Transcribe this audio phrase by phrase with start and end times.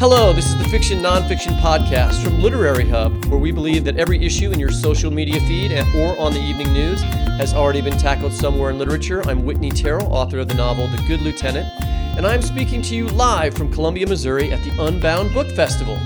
[0.00, 4.24] Hello, this is the Fiction Nonfiction Podcast from Literary Hub, where we believe that every
[4.24, 8.32] issue in your social media feed or on the evening news has already been tackled
[8.32, 9.20] somewhere in literature.
[9.28, 11.68] I'm Whitney Terrell, author of the novel The Good Lieutenant,
[12.16, 15.98] and I'm speaking to you live from Columbia, Missouri at the Unbound Book Festival.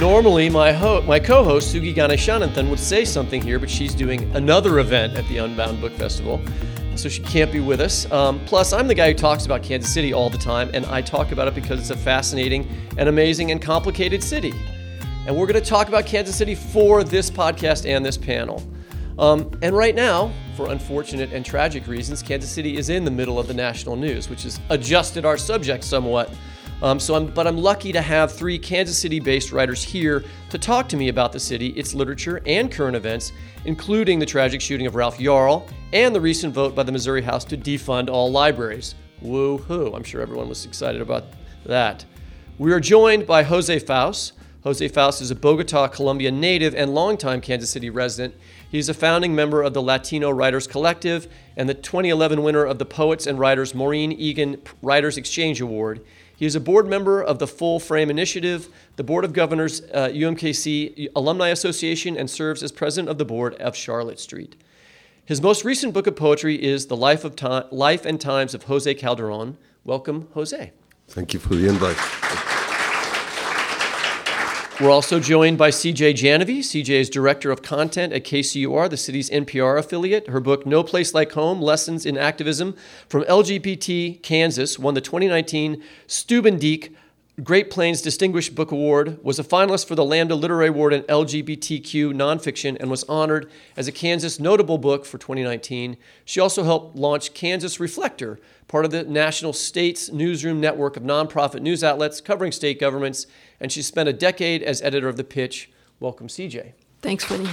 [0.00, 4.78] Normally, my, ho- my co-host Sugi Ganeshananthan would say something here, but she's doing another
[4.78, 6.40] event at the Unbound Book Festival
[6.94, 8.10] so she can't be with us.
[8.12, 11.02] Um, plus, I'm the guy who talks about Kansas City all the time, and I
[11.02, 14.52] talk about it because it's a fascinating and amazing and complicated city.
[15.26, 18.62] And we're going to talk about Kansas City for this podcast and this panel.
[19.18, 23.38] Um, and right now, for unfortunate and tragic reasons, Kansas City is in the middle
[23.38, 26.32] of the national news, which has adjusted our subject somewhat.
[26.80, 30.88] Um, so I'm, but I'm lucky to have three Kansas City-based writers here to talk
[30.90, 33.32] to me about the city, its literature, and current events,
[33.64, 37.44] including the tragic shooting of Ralph Yarl and the recent vote by the Missouri House
[37.46, 38.94] to defund all libraries.
[39.20, 39.92] Woo-hoo!
[39.92, 41.24] I'm sure everyone was excited about
[41.64, 42.04] that.
[42.58, 44.32] We are joined by Jose Faus.
[44.62, 48.34] Jose Faus is a Bogota, Colombia native and longtime Kansas City resident.
[48.70, 52.84] He's a founding member of the Latino Writers Collective and the 2011 winner of the
[52.84, 56.04] Poets and Writers Maureen Egan Writers Exchange Award.
[56.38, 60.08] He is a board member of the Full Frame Initiative, the Board of Governors, uh,
[60.12, 64.54] UMKC Alumni Association, and serves as president of the board of Charlotte Street.
[65.24, 67.34] His most recent book of poetry is The Life, of
[67.72, 69.58] Life and Times of Jose Calderon.
[69.82, 70.70] Welcome, Jose.
[71.08, 71.96] Thank you for the invite.
[74.80, 76.60] We're also joined by CJ Janovy.
[76.60, 80.28] CJ is Director of Content at KCUR, the city's NPR affiliate.
[80.28, 82.76] Her book, No Place Like Home Lessons in Activism
[83.08, 86.94] from LGBT Kansas, won the 2019 Stubendieck
[87.44, 92.12] Great Plains Distinguished Book Award, was a finalist for the Lambda Literary Award in LGBTQ
[92.12, 95.96] nonfiction, and was honored as a Kansas Notable Book for 2019.
[96.24, 101.62] She also helped launch Kansas Reflector, part of the National States Newsroom network of nonprofit
[101.62, 103.28] news outlets covering state governments,
[103.60, 105.70] and she spent a decade as editor of The Pitch.
[106.00, 106.72] Welcome, CJ.
[107.02, 107.50] Thanks, Whitney.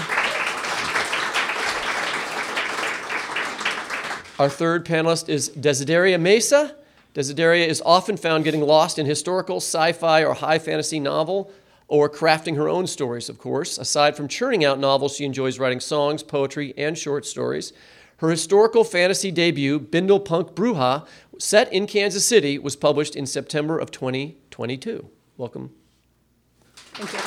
[4.40, 6.75] Our third panelist is Desideria Mesa.
[7.16, 11.50] Desideria is often found getting lost in historical, sci fi, or high fantasy novel,
[11.88, 13.78] or crafting her own stories, of course.
[13.78, 17.72] Aside from churning out novels, she enjoys writing songs, poetry, and short stories.
[18.17, 21.08] Her historical fantasy debut, Bindle Punk Bruja,
[21.40, 25.09] set in Kansas City, was published in September of 2022.
[25.38, 25.72] Welcome.
[26.76, 27.20] Thank you.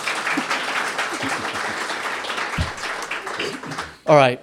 [4.07, 4.41] All right.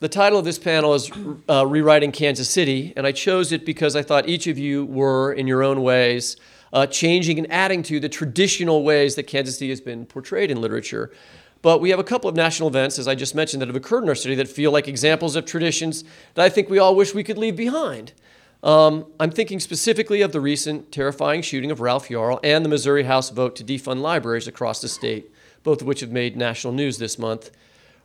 [0.00, 1.10] The title of this panel is
[1.46, 5.30] uh, Rewriting Kansas City, and I chose it because I thought each of you were,
[5.30, 6.38] in your own ways,
[6.72, 10.58] uh, changing and adding to the traditional ways that Kansas City has been portrayed in
[10.58, 11.12] literature.
[11.60, 14.02] But we have a couple of national events, as I just mentioned, that have occurred
[14.02, 16.02] in our city that feel like examples of traditions
[16.32, 18.14] that I think we all wish we could leave behind.
[18.62, 23.02] Um, I'm thinking specifically of the recent terrifying shooting of Ralph Yarl and the Missouri
[23.02, 25.30] House vote to defund libraries across the state,
[25.62, 27.50] both of which have made national news this month.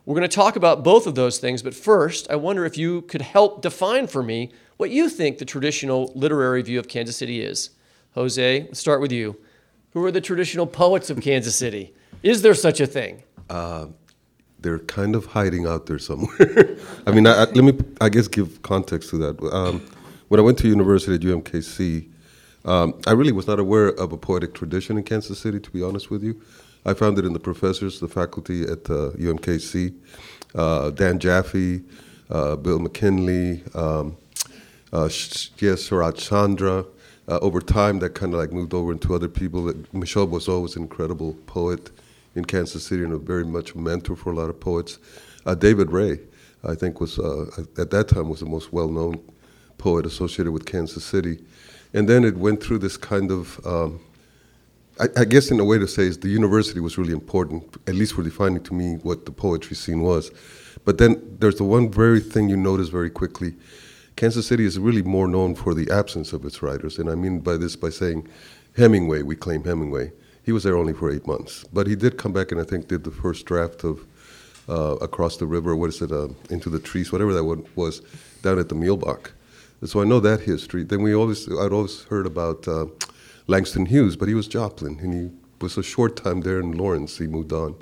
[0.06, 3.02] We're going to talk about both of those things, but first, I wonder if you
[3.04, 7.42] could help define for me what you think the traditional literary view of Kansas City
[7.42, 7.72] is.
[8.14, 9.36] Jose, let's start with you.
[9.94, 11.94] Who are the traditional poets of Kansas City?
[12.22, 13.24] Is there such a thing?
[14.60, 16.76] they're kind of hiding out there somewhere.
[17.06, 19.40] I mean, I, I- let me, I guess, give context to that.
[19.54, 19.80] Um,
[20.28, 22.10] when I went to university at UMKC,
[22.66, 25.84] um, I really was not aware of a poetic tradition in Kansas City, to be
[25.84, 26.42] honest with you.
[26.86, 29.96] I found it in the professors, the faculty at uh, UMKC,
[30.54, 31.82] uh, Dan Jaffe,
[32.30, 34.16] uh, Bill McKinley, um,
[34.94, 36.86] uh, Chandra.
[37.28, 39.74] Uh, over time, that kind of like moved over into other people.
[39.94, 41.90] Michelle was always an incredible poet
[42.36, 45.00] in Kansas City and a very much mentor for a lot of poets.
[45.44, 46.20] Uh, David Ray,
[46.64, 47.48] I think, was uh,
[47.80, 49.20] at that time was the most well-known
[49.80, 51.40] poet associated with Kansas City,
[51.96, 53.66] and then it went through this kind of.
[53.66, 54.00] Um,
[55.00, 57.96] I, I guess in a way to say is the university was really important, at
[57.96, 60.32] least for defining to me what the poetry scene was.
[60.86, 63.56] But then there's the one very thing you notice very quickly.
[64.16, 67.40] Kansas City is really more known for the absence of its writers, and I mean
[67.40, 68.30] by this by saying
[68.78, 69.24] Hemingway.
[69.24, 70.14] We claim Hemingway.
[70.44, 72.88] He was there only for eight months, but he did come back and I think
[72.88, 74.06] did the first draft of
[74.70, 75.76] uh, Across the River.
[75.76, 76.12] What is it?
[76.12, 78.02] Uh, Into the Trees, whatever that one was,
[78.44, 79.32] down at the Muehlebach.
[79.84, 80.84] So I know that history.
[80.84, 82.86] Then we always, I'd always heard about uh,
[83.48, 85.30] Langston Hughes, but he was Joplin, and he
[85.62, 87.18] was a short time there in Lawrence.
[87.18, 87.76] He moved on.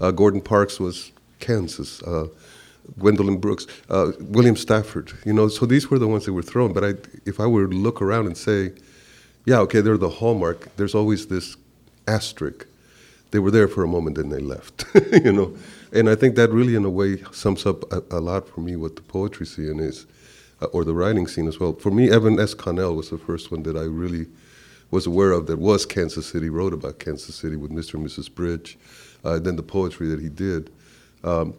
[0.00, 2.02] Uh, Gordon Parks was Kansas.
[2.02, 2.28] Uh,
[2.98, 5.12] Gwendolyn Brooks, uh, William Stafford.
[5.24, 6.72] You know, so these were the ones that were thrown.
[6.72, 6.94] But I,
[7.24, 8.72] if I were to look around and say,
[9.46, 10.74] yeah, okay, they're the hallmark.
[10.76, 11.56] There's always this
[12.06, 12.66] asterisk.
[13.30, 14.84] They were there for a moment, then they left.
[15.12, 15.56] you know,
[15.92, 18.76] and I think that really, in a way, sums up a, a lot for me
[18.76, 20.06] what the poetry scene is,
[20.62, 21.72] uh, or the writing scene as well.
[21.72, 22.54] For me, Evan S.
[22.54, 24.26] Connell was the first one that I really
[24.90, 26.48] was aware of that was Kansas City.
[26.48, 27.94] Wrote about Kansas City with Mr.
[27.94, 28.32] and Mrs.
[28.32, 28.78] Bridge,
[29.24, 30.70] uh, then the poetry that he did.
[31.22, 31.54] Um,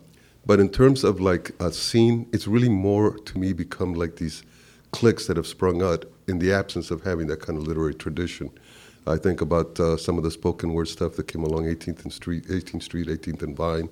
[0.46, 4.44] but in terms of like a scene, it's really more to me become like these
[4.92, 8.52] cliques that have sprung out in the absence of having that kind of literary tradition.
[9.08, 12.14] I think about uh, some of the spoken word stuff that came along 18th and
[12.14, 13.90] Street, 18th Street, 18th and Vine,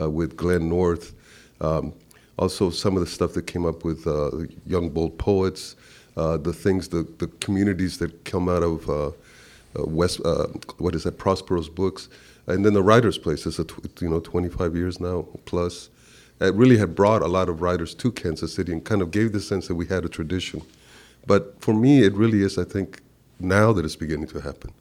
[0.00, 1.14] uh, with Glenn North.
[1.60, 1.92] Um,
[2.36, 4.30] also, some of the stuff that came up with uh,
[4.66, 5.76] young bold poets,
[6.16, 9.12] uh, the things, the, the communities that come out of uh, uh,
[9.86, 10.46] West, uh,
[10.78, 12.08] what is that, Prospero's books,
[12.46, 13.46] and then the writers' place.
[13.46, 15.90] It's a tw- you know 25 years now plus.
[16.40, 19.32] It really had brought a lot of writers to Kansas City and kind of gave
[19.32, 20.62] the sense that we had a tradition.
[21.26, 23.02] But for me, it really is, I think,
[23.38, 24.72] now that it's beginning to happen.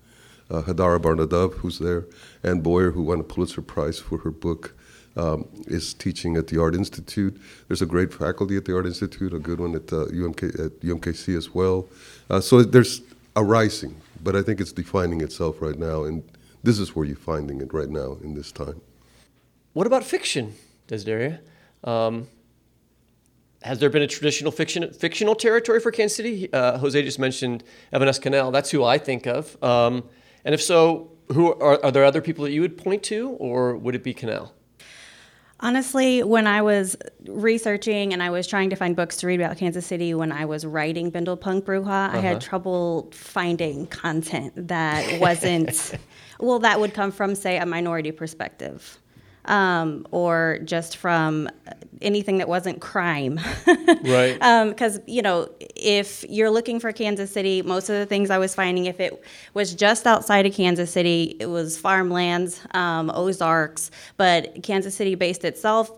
[0.50, 2.06] Uh, Hadara Bar-Nadav, who's there,
[2.44, 4.74] Anne Boyer, who won a Pulitzer Prize for her book,
[5.16, 7.40] um, is teaching at the Art Institute.
[7.68, 10.80] There's a great faculty at the Art Institute, a good one at, uh, UMK, at
[10.82, 11.88] UMKC as well.
[12.30, 13.02] Uh, so there's
[13.36, 16.24] a rising, but I think it's defining itself right now, and
[16.64, 18.82] this is where you're finding it right now in this time.
[19.74, 20.56] What about fiction,
[20.88, 21.40] Desideria?
[21.84, 22.28] Um,
[23.62, 26.52] has there been a traditional fiction, fictional territory for Kansas City?
[26.52, 28.20] Uh, Jose just mentioned Evan S.
[28.20, 28.52] Connell.
[28.52, 29.62] That's who I think of.
[29.62, 30.04] Um,
[30.46, 33.76] and if so, who are, are there other people that you would point to, or
[33.76, 34.54] would it be Connell?
[35.62, 36.96] Honestly, when I was
[37.26, 40.46] researching and I was trying to find books to read about Kansas City when I
[40.46, 42.40] was writing Bindle Punk Bruja, I had uh-huh.
[42.40, 45.96] trouble finding content that wasn't,
[46.40, 49.00] well, that would come from, say, a minority perspective.
[49.46, 51.50] Um, or just from
[52.02, 53.40] anything that wasn't crime.
[54.04, 54.38] Right.
[54.70, 58.54] because you know if you're looking for kansas city most of the things i was
[58.56, 59.24] finding if it
[59.54, 65.44] was just outside of kansas city it was farmlands um, ozarks but kansas city based
[65.44, 65.92] itself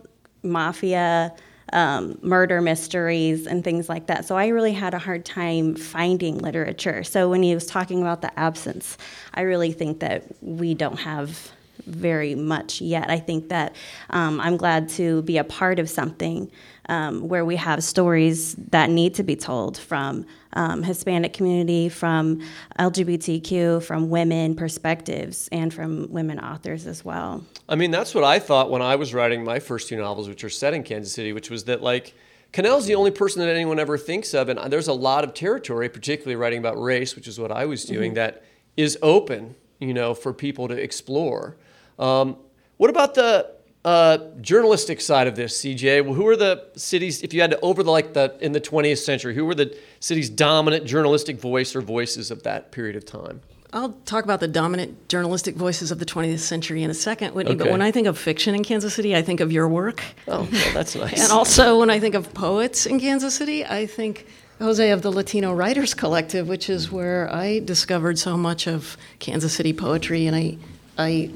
[0.44, 1.34] mafia
[1.74, 6.38] um, murder mysteries and things like that so i really had a hard time finding
[6.38, 8.98] literature so when he was talking about the absence
[9.34, 11.52] i really think that we don't have
[11.92, 13.10] very much yet.
[13.10, 13.76] I think that
[14.10, 16.52] um, I'm glad to be a part of something
[16.90, 22.42] um, where we have stories that need to be told from um, Hispanic community, from
[22.80, 27.46] LGBTQ, from women perspectives, and from women authors as well.
[27.70, 30.44] I mean, that's what I thought when I was writing my first two novels, which
[30.44, 32.14] are set in Kansas City, which was that like
[32.52, 35.88] Connell's the only person that anyone ever thinks of, and there's a lot of territory,
[35.88, 38.44] particularly writing about race, which is what I was doing, that
[38.76, 41.56] is open, you know, for people to explore.
[42.02, 42.38] Um,
[42.78, 43.52] what about the
[43.86, 46.04] uh, journalistic side of this, CJ?
[46.04, 47.22] Well, who are the cities?
[47.22, 49.78] If you had to over the like the in the 20th century, who were the
[50.00, 53.42] city's dominant journalistic voice or voices of that period of time?
[53.74, 57.56] I'll talk about the dominant journalistic voices of the 20th century in a second, Whitney.
[57.56, 60.04] But when I think of fiction in Kansas City, I think of your work.
[60.28, 61.24] Oh, well, that's nice.
[61.24, 64.28] And also, when I think of poets in Kansas City, I think,
[64.60, 69.54] Jose, of the Latino Writers Collective, which is where I discovered so much of Kansas
[69.54, 70.28] City poetry.
[70.28, 70.58] And I,
[71.02, 71.30] I,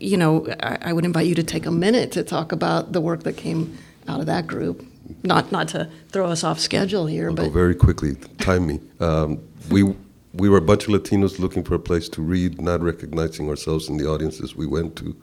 [0.00, 3.00] you know, I, I would invite you to take a minute to talk about the
[3.00, 4.84] work that came out of that group.
[5.22, 8.14] Not not to throw us off schedule here, I'll but very quickly.
[8.38, 8.80] Time me.
[9.00, 9.38] Um,
[9.70, 9.94] we
[10.32, 13.88] we were a bunch of Latinos looking for a place to read, not recognizing ourselves
[13.88, 15.14] in the audiences we went to.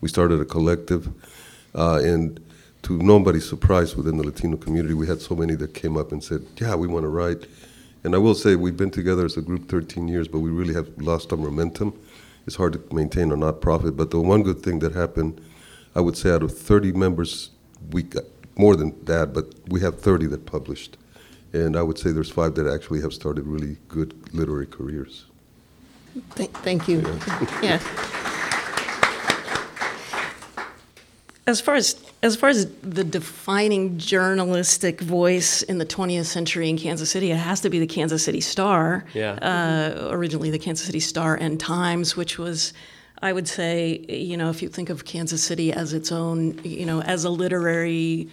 [0.00, 1.08] We started a collective,
[1.74, 2.40] uh, and
[2.82, 6.22] to nobody's surprise within the Latino community, we had so many that came up and
[6.22, 7.46] said, "Yeah, we want to write."
[8.04, 10.74] And I will say we've been together as a group 13 years, but we really
[10.74, 11.92] have lost our momentum.
[12.48, 15.38] It's hard to maintain a not-profit, but the one good thing that happened,
[15.94, 17.50] I would say, out of 30 members,
[17.90, 18.24] we got
[18.56, 20.96] more than that, but we have 30 that published.
[21.52, 25.26] And I would say there's five that actually have started really good literary careers.
[26.36, 27.00] th- thank you.
[27.62, 27.76] Yeah.
[31.46, 36.76] As far as as far as the defining journalistic voice in the 20th century in
[36.76, 39.04] Kansas City, it has to be the Kansas City Star.
[39.14, 39.32] Yeah.
[39.34, 42.72] Uh, originally, the Kansas City Star and Times, which was,
[43.22, 46.86] I would say, you know, if you think of Kansas City as its own, you
[46.86, 48.28] know, as a literary,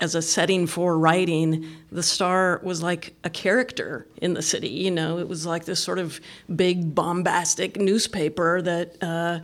[0.00, 4.68] as a setting for writing, the Star was like a character in the city.
[4.68, 6.20] You know, it was like this sort of
[6.54, 9.00] big bombastic newspaper that.
[9.00, 9.40] Uh,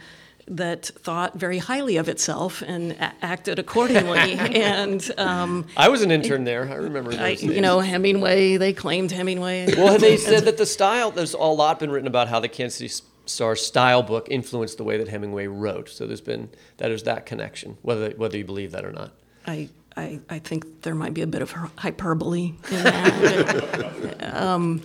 [0.47, 4.33] that thought very highly of itself and a- acted accordingly.
[4.39, 6.69] and um, I was an intern there.
[6.69, 8.57] I remember I, you know, Hemingway.
[8.57, 9.75] They claimed Hemingway.
[9.77, 12.79] Well, they said that the style, there's a lot been written about how the Kansas
[12.79, 15.89] City Star style book influenced the way that Hemingway wrote.
[15.89, 19.13] So there's been, that is that connection, whether, whether you believe that or not.
[19.47, 24.35] I, I, I think there might be a bit of hyperbole in that.
[24.35, 24.83] um,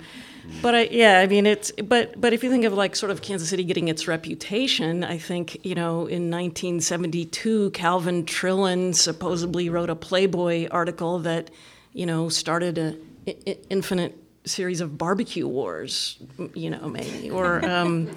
[0.61, 3.21] but I, yeah, I mean it's but but if you think of like sort of
[3.21, 9.89] Kansas City getting its reputation, I think you know in 1972 Calvin Trillin supposedly wrote
[9.89, 11.49] a Playboy article that
[11.93, 12.95] you know started a
[13.27, 16.17] i- i- infinite series of barbecue wars,
[16.55, 18.07] you know maybe or um,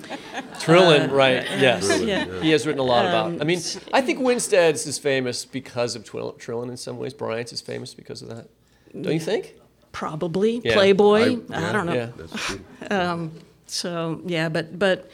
[0.61, 1.43] Trillin, uh, right?
[1.59, 2.25] Yes, yeah.
[2.41, 3.27] he has written a lot about.
[3.27, 3.61] Um, I mean,
[3.93, 7.13] I think Winstead's is famous because of Twill- Trillin in some ways.
[7.13, 8.49] Bryant's is famous because of that.
[8.93, 9.55] Don't you think?
[9.93, 10.75] Probably Yeah.
[10.75, 11.21] Playboy.
[11.21, 11.95] I, yeah, don't know.
[11.95, 12.57] Yeah.
[12.91, 13.31] Um,
[13.67, 15.09] so yeah, but but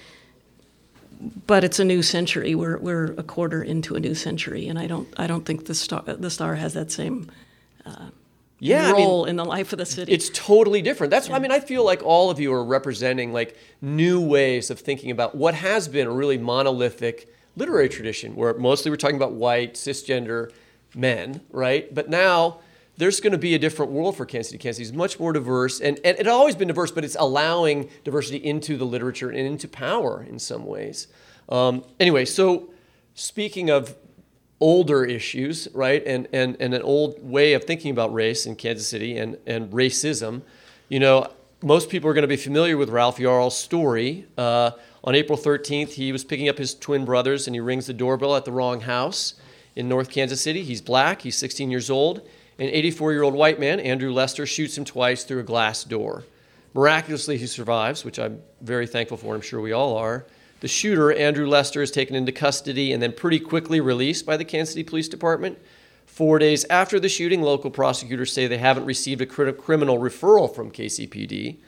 [1.47, 2.55] but it's a new century.
[2.55, 5.75] We're we're a quarter into a new century, and I don't I don't think the
[5.75, 7.31] star the star has that same
[8.61, 10.13] Yeah, I mean, role in the life of the city.
[10.13, 11.11] It's totally different.
[11.11, 14.81] That's I mean, I feel like all of you are representing like new ways of
[14.81, 19.33] thinking about what has been a really monolithic literary tradition, where mostly we're talking about
[19.33, 20.51] white cisgender
[20.95, 21.93] men, right?
[21.95, 22.61] But now
[22.99, 24.59] there's going to be a different world for Kansas City.
[24.59, 27.89] Kansas City is much more diverse, and, and it's always been diverse, but it's allowing
[28.03, 31.07] diversity into the literature and into power in some ways.
[31.49, 32.71] Um, anyway, so
[33.15, 33.97] speaking of
[34.61, 38.89] older issues, right, and, and, and an old way of thinking about race in Kansas
[38.89, 40.43] City and, and racism,
[40.89, 41.31] you know,
[41.63, 44.27] most people are going to be familiar with Ralph Yarl's story.
[44.37, 44.73] Uh,
[45.05, 48.35] on April 13th, he was picking up his twin brothers and he rings the doorbell
[48.35, 49.35] at the wrong house
[49.77, 50.65] in North Kansas City.
[50.65, 52.29] He's black, he's 16 years old.
[52.59, 56.25] An 84 year old white man, Andrew Lester, shoots him twice through a glass door.
[56.75, 60.27] Miraculously, he survives, which I'm very thankful for, I'm sure we all are.
[60.61, 64.45] The shooter, Andrew Lester, is taken into custody and then pretty quickly released by the
[64.45, 65.57] Kansas City Police Department.
[66.05, 70.73] Four days after the shooting, local prosecutors say they haven't received a criminal referral from
[70.73, 71.59] KCPD.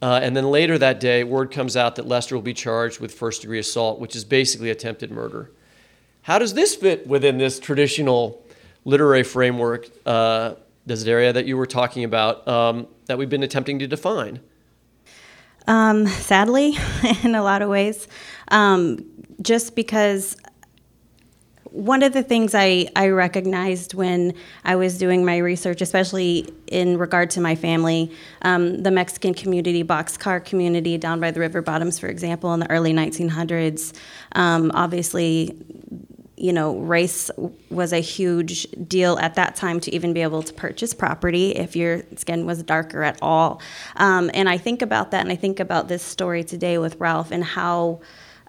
[0.00, 3.12] Uh, and then later that day, word comes out that Lester will be charged with
[3.12, 5.50] first degree assault, which is basically attempted murder.
[6.22, 8.42] How does this fit within this traditional
[8.84, 10.54] literary framework, uh,
[10.88, 14.40] Desideria, that you were talking about, um, that we've been attempting to define?
[15.66, 16.76] Um, sadly,
[17.22, 18.08] in a lot of ways,
[18.48, 19.04] um,
[19.40, 20.36] just because
[21.72, 26.98] one of the things I, I recognized when I was doing my research, especially in
[26.98, 28.12] regard to my family,
[28.42, 32.70] um, the Mexican community, boxcar community down by the river bottoms, for example, in the
[32.70, 33.96] early 1900s,
[34.32, 35.56] um, obviously
[36.42, 37.30] you know, race
[37.70, 41.76] was a huge deal at that time to even be able to purchase property if
[41.76, 43.62] your skin was darker at all.
[43.94, 47.30] Um, and I think about that, and I think about this story today with Ralph
[47.30, 48.00] and how.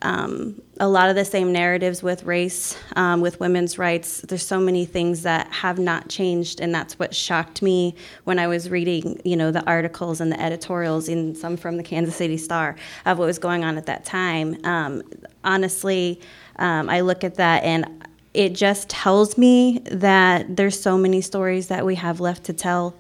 [0.02, 4.20] Um, a lot of the same narratives with race, um, with women's rights.
[4.20, 7.96] There's so many things that have not changed, and that's what shocked me
[8.26, 11.84] when I was reading, you know, the articles and the editorials, and some from the
[11.84, 14.58] Kansas City Star of what was going on at that time.
[14.66, 15.04] Um,
[15.46, 16.20] honestly,
[16.58, 21.68] um, I look at that and it just tells me that there's so many stories
[21.68, 22.96] that we have left to tell.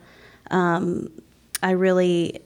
[0.52, 1.10] Um,
[1.64, 2.42] I really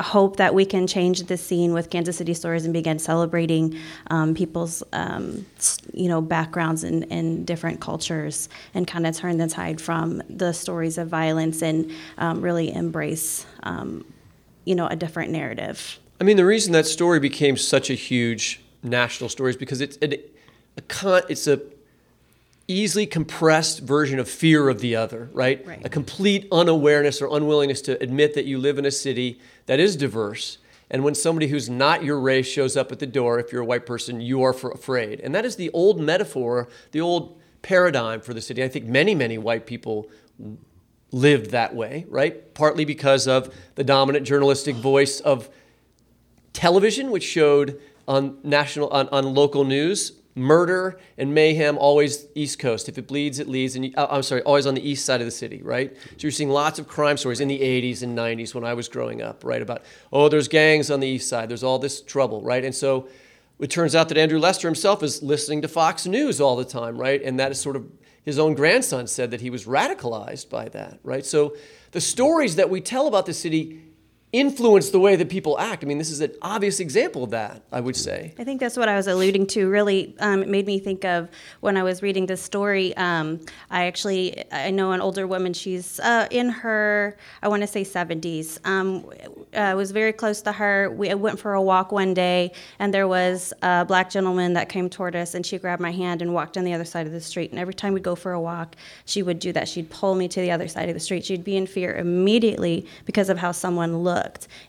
[0.00, 3.76] hope that we can change the scene with Kansas City Stories and begin celebrating
[4.10, 5.44] um, people's, um,
[5.92, 10.52] you know, backgrounds and, and different cultures, and kind of turn the tide from the
[10.52, 14.04] stories of violence and um, really embrace, um,
[14.64, 15.98] you know, a different narrative.
[16.20, 20.20] I mean, the reason that story became such a huge national stories because it's a,
[20.76, 21.60] a con, it's a
[22.68, 25.66] easily compressed version of fear of the other, right?
[25.66, 25.84] Right.
[25.84, 29.96] A complete unawareness or unwillingness to admit that you live in a city that is
[29.96, 30.58] diverse.
[30.90, 33.66] And when somebody who's not your race shows up at the door, if you're a
[33.66, 35.20] white person, you are afraid.
[35.20, 38.62] And that is the old metaphor, the old paradigm for the city.
[38.62, 40.08] I think many, many white people
[41.10, 42.54] lived that way, right?
[42.54, 45.48] Partly because of the dominant journalistic voice of
[46.52, 52.88] television, which showed on national on, on local news murder and mayhem always east coast.
[52.88, 55.26] If it bleeds it leads and uh, i'm sorry always on the east side of
[55.26, 55.94] the city right?
[55.96, 58.88] So you're seeing lots of crime stories in the 80s and 90s when i was
[58.88, 62.40] growing up right about oh there's gangs on the east side there's all this trouble
[62.42, 62.64] right?
[62.64, 63.08] And so
[63.58, 66.96] it turns out that andrew lester himself is listening to fox news all the time
[66.96, 67.20] right?
[67.22, 67.86] And that is sort of
[68.24, 71.26] his own grandson said that he was radicalized by that right?
[71.26, 71.56] So
[71.90, 73.82] the stories that we tell about the city
[74.32, 75.82] influence the way that people act.
[75.82, 78.34] I mean, this is an obvious example of that, I would say.
[78.38, 79.68] I think that's what I was alluding to.
[79.70, 81.28] Really, um, it made me think of
[81.60, 82.94] when I was reading this story.
[82.96, 85.54] Um, I actually I know an older woman.
[85.54, 88.58] She's uh, in her I want to say 70s.
[88.66, 89.10] Um,
[89.54, 90.90] I was very close to her.
[90.90, 94.90] We went for a walk one day, and there was a black gentleman that came
[94.90, 97.20] toward us, and she grabbed my hand and walked on the other side of the
[97.20, 97.50] street.
[97.50, 99.68] And every time we go for a walk, she would do that.
[99.68, 101.24] She'd pull me to the other side of the street.
[101.24, 104.17] She'd be in fear immediately because of how someone looked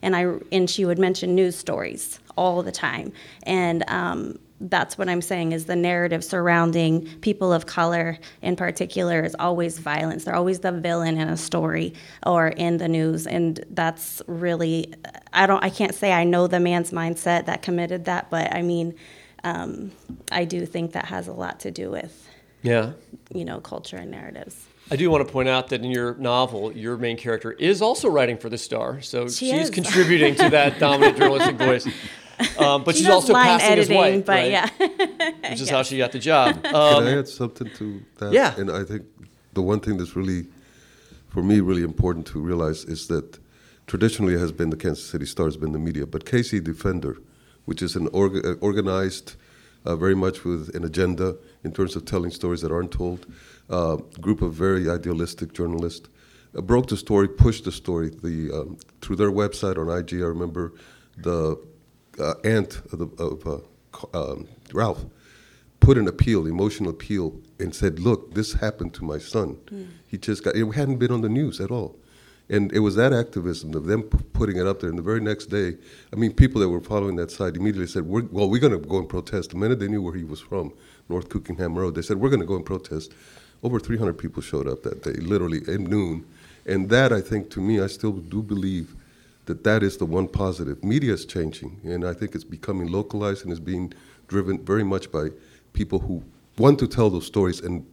[0.01, 3.12] and I and she would mention news stories all the time,
[3.44, 9.24] and um, that's what I'm saying is the narrative surrounding people of color in particular
[9.24, 10.25] is always violence.
[10.25, 11.94] They're always the villain in a story
[12.25, 14.94] or in the news, and that's really
[15.34, 18.62] I don't I can't say I know the man's mindset that committed that, but I
[18.62, 18.96] mean.
[19.46, 19.91] Um,
[20.34, 22.27] I do think that has a lot to do with,
[22.62, 22.91] Yeah.
[23.34, 24.65] you know, culture and narratives.
[24.91, 28.10] I do want to point out that in your novel, your main character is also
[28.10, 29.69] writing for the Star, so She she's is.
[29.69, 31.86] contributing to that dominant journalistic voice.
[32.58, 34.51] Um, but She she's also line passing as editing, white, but right?
[34.51, 34.69] yeah.
[35.51, 36.63] which is how she got the job.
[36.63, 38.31] Can Um, I add something to that?
[38.34, 38.55] Yeah.
[38.58, 39.03] And I think
[39.53, 40.48] the one thing that's really,
[41.27, 43.37] for me, really important to realize is that
[43.87, 47.18] traditionally has been the Kansas City Star has been the media, but KC Defender,
[47.66, 49.35] which is an orga- uh, organized,
[49.85, 53.25] uh, very much with an agenda in terms of telling stories that aren't told,
[53.70, 56.09] uh, group of very idealistic journalists,
[56.57, 58.09] uh, broke the story, pushed the story.
[58.09, 60.74] The um, through their website on IG, I remember
[61.18, 61.61] the
[62.20, 65.05] uh, aunt of, the, of uh, um, Ralph
[65.79, 69.57] put an appeal, emotional appeal, and said, "Look, this happened to my son.
[70.07, 70.55] He just got.
[70.55, 71.98] It hadn't been on the news at all."
[72.50, 74.90] And it was that activism of them putting it up there.
[74.90, 75.77] And the very next day,
[76.12, 78.79] I mean, people that were following that site immediately said, we're, "Well, we're going to
[78.79, 80.74] go and protest." The minute they knew where he was from,
[81.09, 83.14] North Cookingham Road, they said, "We're going to go and protest."
[83.62, 86.25] Over 300 people showed up that day, literally at noon.
[86.66, 88.96] And that, I think, to me, I still do believe
[89.46, 90.83] that that is the one positive.
[90.83, 93.92] Media is changing, and I think it's becoming localized and is being
[94.27, 95.29] driven very much by
[95.74, 96.24] people who
[96.57, 97.85] want to tell those stories and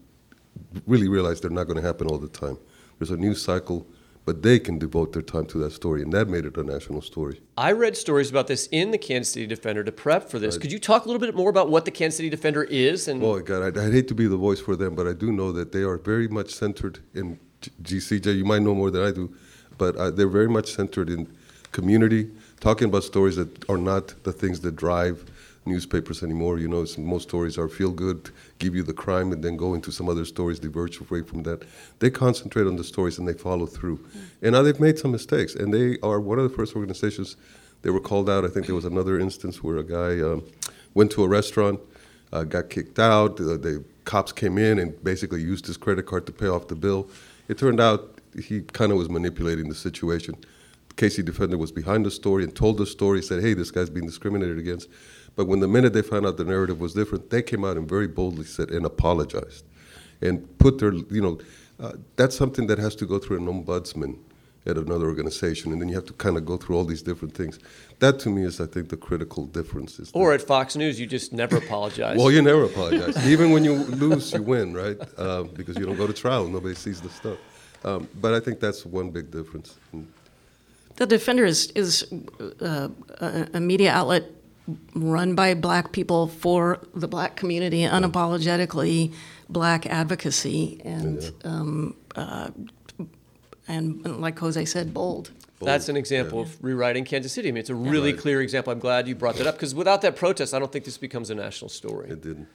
[0.87, 2.59] really realize they're not going to happen all the time.
[2.99, 3.87] There's a news cycle,
[4.27, 7.01] but they can devote their time to that story, and that made it a national
[7.01, 7.41] story.
[7.57, 10.59] I read stories about this in the Kansas City Defender to prep for this.
[10.59, 13.07] Could you talk a little bit more about what the Kansas City Defender is?
[13.07, 15.31] And Oh God, I, I hate to be the voice for them, but I do
[15.31, 17.39] know that they are very much centered in
[17.83, 18.37] GCJ.
[18.37, 19.33] You might know more than I do,
[19.79, 21.33] but uh, they're very much centered in
[21.71, 25.25] community, talking about stories that are not the things that drive
[25.66, 26.59] newspapers anymore.
[26.59, 29.90] You know, most stories are feel good, give you the crime, and then go into
[29.90, 31.64] some other stories, diverge away from that.
[31.98, 34.05] They concentrate on the stories and they follow through.
[34.42, 37.37] And now they've made some mistakes, and they are one of the first organizations.
[37.83, 38.44] They were called out.
[38.44, 40.44] I think there was another instance where a guy um,
[40.94, 41.81] went to a restaurant,
[42.33, 43.40] uh, got kicked out.
[43.40, 46.74] Uh, the cops came in and basically used his credit card to pay off the
[46.74, 47.09] bill.
[47.48, 50.37] It turned out he kind of was manipulating the situation.
[50.96, 54.07] KC Defender was behind the story and told the story, said, hey, this guy's being
[54.07, 54.88] discriminated against.
[55.37, 57.88] But when the minute they found out the narrative was different, they came out and
[57.88, 59.64] very boldly said and apologized
[60.20, 61.38] and put their, you know,
[61.79, 64.18] uh, that's something that has to go through an ombudsman
[64.66, 67.35] at another organization, and then you have to kind of go through all these different
[67.35, 67.59] things.
[68.01, 70.01] That to me is, I think, the critical difference.
[70.01, 72.16] Is or at Fox News, you just never apologize.
[72.18, 73.16] well, you never apologize.
[73.29, 74.96] Even when you lose, you win, right?
[75.16, 77.38] Uh, because you don't go to trial, nobody sees the stuff.
[77.85, 79.77] Um, but I think that's one big difference.
[80.96, 82.05] The Defender is is
[82.61, 82.88] uh,
[83.20, 84.25] a, a media outlet
[84.94, 89.12] run by black people for the black community, unapologetically
[89.48, 92.50] black advocacy, and um, uh,
[93.68, 95.31] and like Jose said, bold.
[95.61, 97.48] That's an example of rewriting Kansas City.
[97.48, 98.72] I mean, it's a really clear example.
[98.72, 101.31] I'm glad you brought that up because without that protest, I don't think this becomes
[101.31, 102.11] a national story.
[102.11, 102.48] It didn't.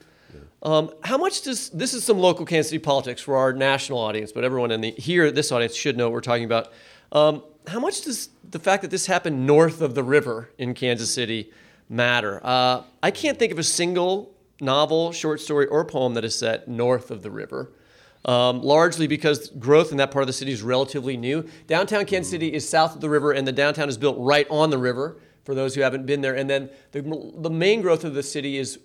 [0.62, 4.30] Um, how much does this is some local Kansas City politics for our national audience,
[4.30, 6.72] but everyone in the here this audience should know what we're talking about.
[7.10, 11.12] Um, how much does the fact that this happened north of the river in Kansas
[11.12, 11.50] City
[11.92, 12.40] matter.
[12.42, 16.66] Uh, I can't think of a single novel, short story, or poem that is set
[16.66, 17.70] north of the river.
[18.24, 21.48] Um, largely because growth in that part of the city is relatively new.
[21.66, 24.70] Downtown Kansas City is south of the river, and the downtown is built right on
[24.70, 25.18] the river.
[25.44, 27.02] For those who haven't been there, and then the,
[27.36, 28.78] the main growth of the city is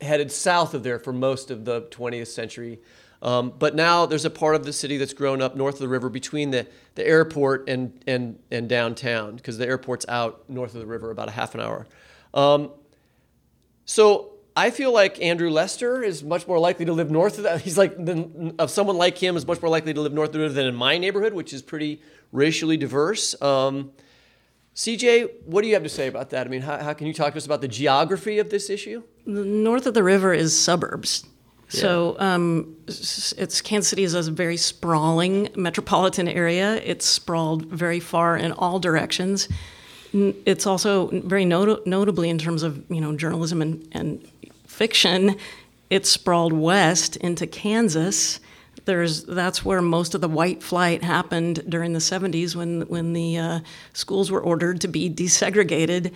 [0.00, 2.78] headed south of there for most of the 20th century.
[3.22, 5.88] Um, but now there's a part of the city that's grown up north of the
[5.88, 10.80] river between the, the airport and, and, and downtown, because the airport's out north of
[10.80, 11.88] the river about a half an hour.
[12.34, 12.70] Um,
[13.84, 17.60] so I feel like Andrew Lester is much more likely to live north of that.
[17.62, 20.32] He's like, than, of someone like him is much more likely to live north of
[20.34, 22.00] the river than in my neighborhood, which is pretty
[22.32, 23.40] racially diverse.
[23.42, 23.92] Um,
[24.74, 26.46] CJ, what do you have to say about that?
[26.46, 29.02] I mean, how, how, can you talk to us about the geography of this issue?
[29.26, 31.24] The north of the river is suburbs.
[31.70, 31.80] Yeah.
[31.80, 36.80] So um, it's Kansas City is a very sprawling metropolitan area.
[36.84, 39.48] It's sprawled very far in all directions.
[40.12, 44.28] It's also very not- notably in terms of you know journalism and, and
[44.66, 45.36] fiction.
[45.90, 48.40] it sprawled west into Kansas.
[48.84, 53.38] There's that's where most of the white flight happened during the 70s when when the
[53.38, 53.60] uh,
[53.92, 56.12] schools were ordered to be desegregated.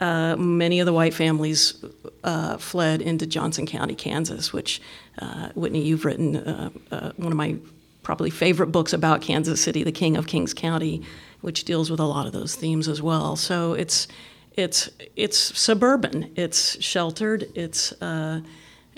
[0.00, 1.84] Uh, many of the white families
[2.22, 4.80] uh, fled into Johnson County, Kansas, which
[5.18, 7.56] uh, Whitney, you've written uh, uh, one of my
[8.04, 11.02] probably favorite books about Kansas City, The King of Kings County,
[11.40, 13.36] which deals with a lot of those themes as well.
[13.36, 14.08] So it's
[14.54, 17.92] it's it's suburban, it's sheltered, it's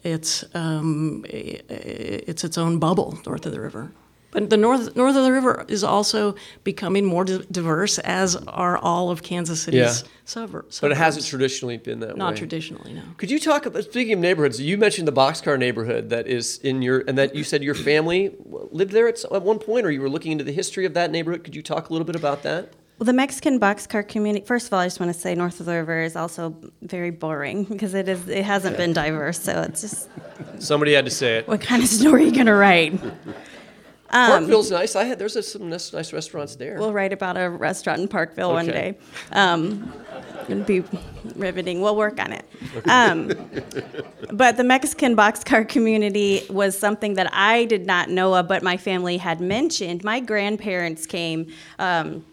[0.03, 3.92] it's um, it's its own bubble north of the river.
[4.31, 9.11] But the north north of the river is also becoming more diverse, as are all
[9.11, 10.09] of Kansas City's yeah.
[10.25, 10.81] suburbs.
[10.81, 12.19] But it hasn't traditionally been that Not way.
[12.19, 13.03] Not traditionally, no.
[13.16, 14.61] Could you talk about speaking of neighborhoods?
[14.61, 18.35] You mentioned the Boxcar neighborhood that is in your, and that you said your family
[18.71, 21.11] lived there at, at one point, or you were looking into the history of that
[21.11, 21.43] neighborhood.
[21.43, 22.73] Could you talk a little bit about that?
[23.01, 24.45] Well, the Mexican boxcar community.
[24.45, 27.11] First of all, I just want to say north of the river is also very
[27.11, 28.29] boring because it is.
[28.29, 30.09] It hasn't been diverse, so it's just.
[30.59, 31.49] Somebody had to say it.
[31.49, 33.01] What kind of story are you gonna write?
[34.12, 34.96] Um, Parkville's nice.
[34.96, 36.79] I had there's a, some nice, nice, restaurants there.
[36.79, 38.55] We'll write about a restaurant in Parkville okay.
[38.55, 38.99] one day.
[39.31, 39.92] Um,
[40.49, 40.83] it'd be
[41.37, 41.81] riveting.
[41.81, 42.44] We'll work on it.
[42.88, 43.33] Um,
[44.33, 48.77] but the Mexican boxcar community was something that I did not know of, but my
[48.77, 50.03] family had mentioned.
[50.03, 52.25] My grandparents came um,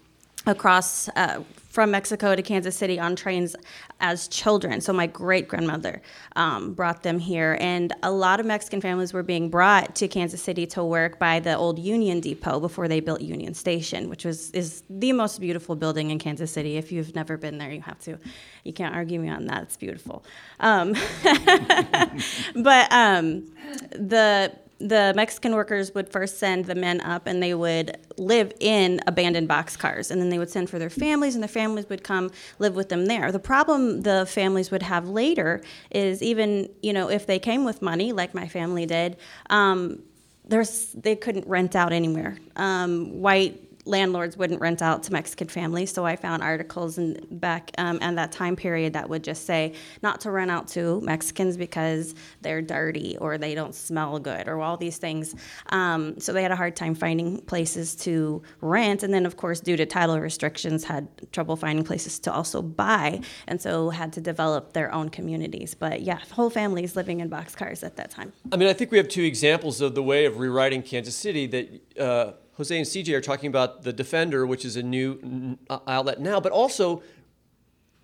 [0.47, 1.43] across uh,
[1.77, 3.55] from Mexico to Kansas City on trains
[3.99, 4.81] as children.
[4.81, 6.01] So my great grandmother
[6.35, 10.41] um, brought them here, and a lot of Mexican families were being brought to Kansas
[10.41, 14.49] City to work by the old Union Depot before they built Union Station, which was
[14.53, 16.77] is the most beautiful building in Kansas City.
[16.77, 18.17] If you've never been there, you have to.
[18.63, 19.61] You can't argue me on that.
[19.61, 20.25] It's beautiful.
[20.59, 20.93] Um,
[22.55, 23.51] but um,
[23.91, 28.99] the the Mexican workers would first send the men up and they would live in
[29.07, 30.11] abandoned boxcars.
[30.11, 32.89] And then they would send for their families, and their families would come live with
[32.89, 33.31] them there.
[33.31, 35.61] The problem the families would have later
[35.91, 39.17] is even, you know, if they came with money, like my family did,
[39.49, 40.03] um,
[40.45, 42.37] there's, they couldn't rent out anywhere.
[42.55, 45.91] Um, white landlords wouldn't rent out to Mexican families.
[45.91, 49.73] So I found articles in, back um, at that time period that would just say
[50.03, 54.61] not to rent out to Mexicans because they're dirty or they don't smell good or
[54.61, 55.35] all these things.
[55.69, 59.03] Um, so they had a hard time finding places to rent.
[59.03, 63.21] And then, of course, due to title restrictions, had trouble finding places to also buy.
[63.47, 65.73] And so had to develop their own communities.
[65.73, 68.33] But yeah, whole families living in boxcars at that time.
[68.51, 71.47] I mean, I think we have two examples of the way of rewriting Kansas City
[71.47, 71.99] that.
[71.99, 76.19] Uh, Jose and CJ are talking about the Defender, which is a new uh, outlet
[76.19, 77.03] now, but also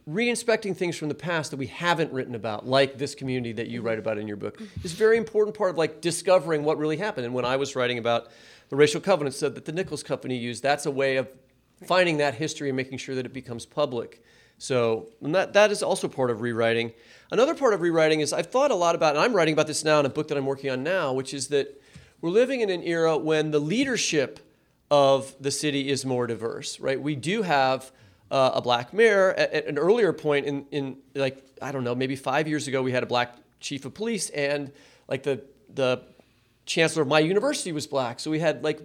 [0.07, 3.81] reinspecting things from the past that we haven't written about, like this community that you
[3.81, 6.97] write about in your book, is a very important part of like discovering what really
[6.97, 7.25] happened.
[7.25, 8.27] And when I was writing about
[8.69, 11.27] the racial covenant said that the Nichols Company used, that's a way of
[11.87, 14.23] finding that history and making sure that it becomes public.
[14.59, 16.93] So that, that is also part of rewriting.
[17.31, 19.83] Another part of rewriting is I've thought a lot about, and I'm writing about this
[19.83, 21.81] now in a book that I'm working on now, which is that
[22.23, 24.39] we're living in an era when the leadership
[24.89, 26.99] of the city is more diverse, right?
[26.99, 27.91] We do have
[28.31, 29.33] uh, a black mayor.
[29.33, 32.81] At, at, an earlier point in, in like I don't know, maybe five years ago,
[32.81, 34.71] we had a black chief of police, and
[35.09, 36.01] like the the
[36.65, 38.21] chancellor of my university was black.
[38.21, 38.79] So we had like,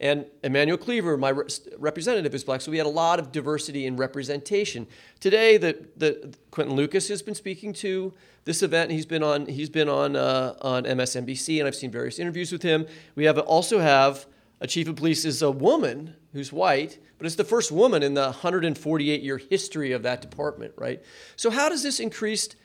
[0.00, 2.62] and Emanuel Cleaver, my re- representative, is black.
[2.62, 4.86] So we had a lot of diversity in representation.
[5.20, 8.90] Today, the the Quinton Lucas has been speaking to this event.
[8.90, 12.62] He's been on he's been on uh, on MSNBC, and I've seen various interviews with
[12.62, 12.86] him.
[13.14, 14.26] We have also have
[14.60, 18.14] a chief of police is a woman who's white, but it's the first woman in
[18.14, 21.02] the 148 year history of that department, right?
[21.36, 22.56] So how does this increased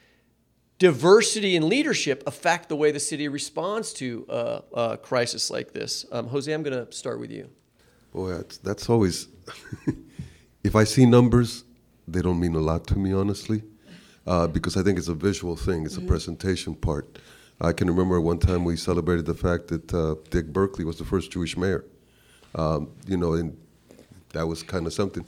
[0.80, 6.06] diversity in leadership affect the way the city responds to a, a crisis like this?
[6.12, 7.50] Um, Jose, I'm going to start with you.
[8.14, 9.28] Boy, that's, that's always.
[10.64, 11.64] if I see numbers,
[12.08, 13.64] they don't mean a lot to me, honestly.
[14.28, 15.86] uh, because I think it's a visual thing.
[15.86, 17.20] It's a presentation part.
[17.62, 21.06] I can remember one time we celebrated the fact that uh, Dick Berkley was the
[21.06, 21.86] first Jewish mayor.
[22.56, 23.58] Um, you know, and
[24.34, 25.26] that was kind of something.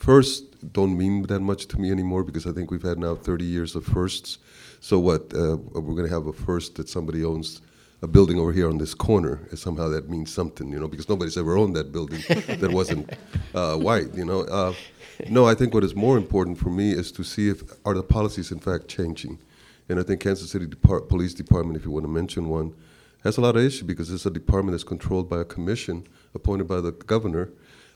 [0.00, 3.44] First don't mean that much to me anymore because I think we've had now 30
[3.44, 4.38] years of firsts.
[4.80, 5.32] So what?
[5.34, 7.60] Uh, we're going to have a first that somebody owns
[8.00, 9.46] a building over here on this corner.
[9.50, 13.10] And somehow that means something, you know, because nobody's ever owned that building that wasn't
[13.54, 14.40] uh, white, you know.
[14.40, 14.72] Uh,
[15.28, 18.02] no, I think what is more important for me is to see if are the
[18.02, 19.38] policies in fact changing.
[19.90, 22.74] And I think Kansas City Depart- Police Department, if you want to mention one,
[23.22, 26.66] has a lot of issues because it's a department that's controlled by a commission appointed
[26.66, 27.50] by the governor,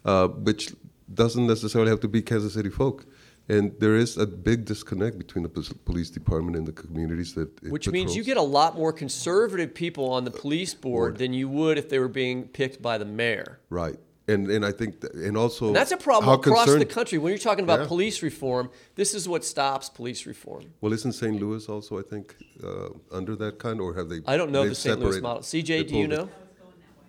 [0.04, 0.74] uh, which
[1.12, 3.06] doesn't necessarily have to be Kansas City folk.
[3.46, 5.50] And there is a big disconnect between the
[5.84, 9.74] police department and the communities that it Which means you get a lot more conservative
[9.74, 13.04] people on the police board than you would if they were being picked by the
[13.04, 13.60] mayor.
[13.68, 13.98] right.
[14.26, 17.18] And and I think that, and also And that's a problem across the country.
[17.18, 17.86] When you're talking about Yeah.
[17.88, 20.62] police reform, this is what stops police reform.
[20.80, 21.38] Well, isn't St.
[21.38, 24.20] Louis also, I think, uh, under that kind, or have they?
[24.26, 24.98] I don't know the St.
[24.98, 25.42] Louis model.
[25.42, 26.30] CJ, do you know?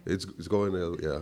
[0.06, 1.22] It's, it's going, uh, yeah,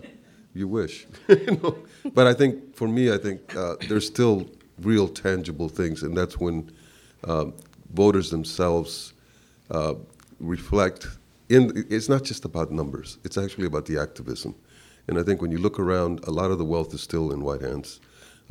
[0.54, 1.08] you wish.
[1.30, 1.78] You know?
[2.14, 4.50] But I think, for me, I think uh, there's still
[4.82, 6.72] real tangible things, and that's when
[7.24, 7.54] um,
[7.94, 9.14] voters themselves
[9.72, 9.96] uh,
[10.40, 11.08] reflect.
[11.50, 14.56] In, it's not just about numbers, it's actually about the activism.
[15.08, 17.42] And I think when you look around, a lot of the wealth is still in
[17.42, 18.00] white hands.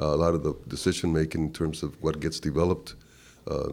[0.01, 2.95] Uh, a lot of the decision making in terms of what gets developed,
[3.51, 3.71] uh,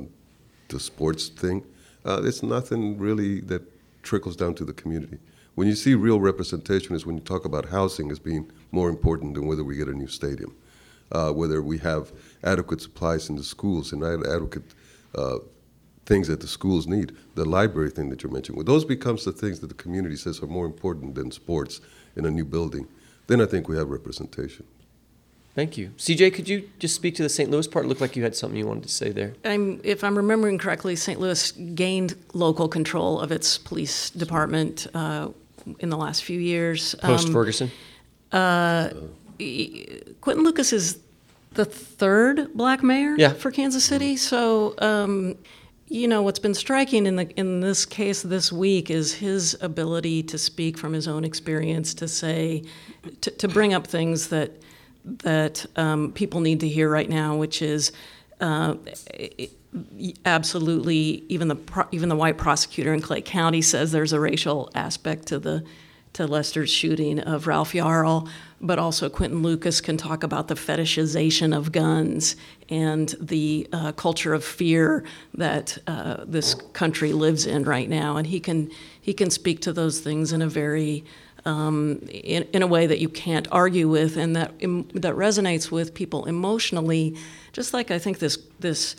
[0.70, 1.64] the sports thing,
[2.06, 3.62] uh, it's nothing really that
[4.04, 5.18] trickles down to the community.
[5.56, 9.34] When you see real representation is when you talk about housing as being more important
[9.34, 10.56] than whether we get a new stadium,
[11.12, 12.12] uh, whether we have
[12.44, 14.64] adequate supplies in the schools and ad- adequate
[15.16, 15.40] uh,
[16.06, 18.58] things that the schools need, the library thing that you're mentioning.
[18.58, 21.82] When those becomes the things that the community says are more important than sports
[22.16, 22.88] in a new building,
[23.28, 24.66] then I think we have representation.
[25.56, 25.90] Thank you.
[25.98, 27.50] CJ, could you just speak to the St.
[27.50, 27.86] Louis part?
[27.86, 29.34] It looked like you had something you wanted to say there.
[29.44, 31.20] I'm, if I'm remembering correctly, St.
[31.20, 35.30] Louis gained local control of its police department uh,
[35.80, 36.96] in the last few years.
[36.96, 37.72] Post Um, Ferguson.
[40.22, 41.00] Quinton Lucas is
[41.54, 43.34] the third black mayor Yeah.
[43.34, 44.18] for Kansas City.
[44.18, 45.36] So, um,
[45.88, 50.22] you know, what's been striking in the in this case this week is his ability
[50.24, 52.64] to speak from his own experience, to say,
[53.22, 54.52] to, to bring up things that
[55.24, 57.92] that um, people need to hear right now, which is.
[58.40, 58.76] Uh,
[60.26, 64.72] absolutely, even the pro- even the white prosecutor in Clay County says there's a racial
[64.74, 65.64] aspect to the
[66.14, 68.28] to Lester's shooting of Ralph Yarl,
[68.60, 72.36] but also Quinton Lucas can talk about the fetishization of guns
[72.68, 75.04] and the uh, culture of fear
[75.36, 79.74] that uh, this country lives in right now, and he can he can speak to
[79.74, 81.04] those things in a very
[81.50, 85.72] um, in, in a way that you can't argue with, and that em, that resonates
[85.72, 87.16] with people emotionally,
[87.54, 88.96] just like I think this this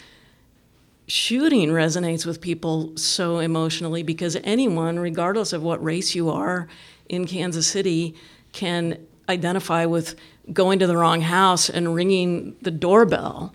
[1.06, 6.68] shooting resonates with people so emotionally because anyone, regardless of what race you are
[7.08, 8.14] in Kansas City,
[8.52, 10.16] can identify with
[10.52, 13.54] going to the wrong house and ringing the doorbell.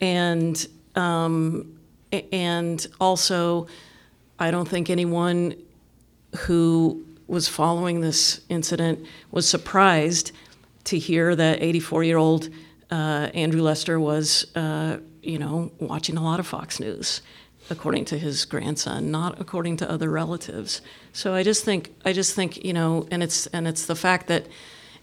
[0.00, 1.78] And, um,
[2.32, 3.66] and also,
[4.38, 5.54] I don't think anyone
[6.46, 10.32] who was following this incident was surprised
[10.84, 12.48] to hear that 84 year old
[12.90, 17.22] uh, Andrew Lester was, uh, you know, watching a lot of Fox News,
[17.70, 20.82] according to his grandson, not according to other relatives.
[21.12, 24.26] So I just think, I just think, you know, and it's and it's the fact
[24.26, 24.46] that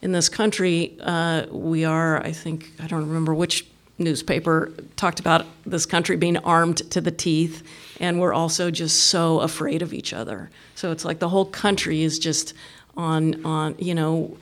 [0.02, 3.66] in this country uh, we are, I think, I don't remember which
[4.00, 7.64] newspaper talked about this country being armed to the teeth,
[8.00, 10.50] and we're also just so afraid of each other.
[10.76, 12.54] So it's like the whole country is just
[12.98, 14.38] on on you know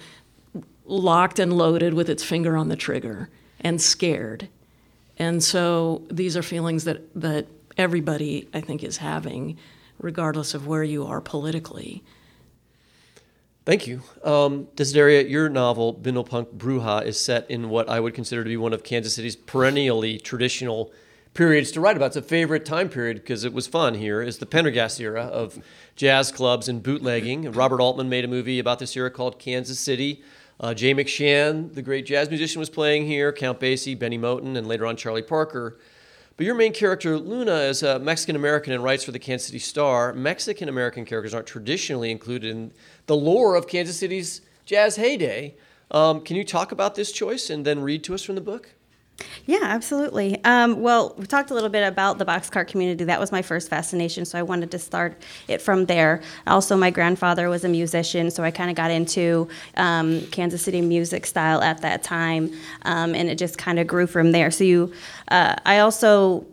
[0.86, 4.48] locked and loaded with its finger on the trigger and scared.
[5.18, 9.58] And so these are feelings that, that everybody, I think, is having,
[10.00, 12.04] regardless of where you are politically.
[13.68, 14.02] Thank you.
[14.24, 18.48] Um, Desideria, your novel, Bindle Punk Bruja, is set in what I would consider to
[18.48, 20.94] be one of Kansas City's perennially traditional
[21.34, 22.06] periods to write about.
[22.06, 25.60] It's a favorite time period because it was fun here, is the Pendergast era of
[25.98, 27.52] jazz clubs and bootlegging.
[27.52, 30.24] Robert Altman made a movie about this era called Kansas City.
[30.62, 34.66] Uh, Jay McShann, the great jazz musician, was playing here, Count Basie, Bennie Moten, and
[34.66, 35.78] later on Charlie Parker.
[36.38, 39.58] But your main character, Luna, is a Mexican American and writes for the Kansas City
[39.58, 40.14] Star.
[40.14, 42.72] Mexican American characters aren't traditionally included in
[43.08, 45.56] the lore of Kansas City's jazz heyday.
[45.90, 48.70] Um, can you talk about this choice and then read to us from the book?
[49.46, 50.44] Yeah, absolutely.
[50.44, 53.06] Um, well, we talked a little bit about the boxcar community.
[53.06, 56.22] That was my first fascination, so I wanted to start it from there.
[56.46, 60.82] Also, my grandfather was a musician, so I kind of got into um, Kansas City
[60.82, 62.52] music style at that time,
[62.84, 64.52] um, and it just kind of grew from there.
[64.52, 64.94] So you,
[65.30, 66.46] uh, I also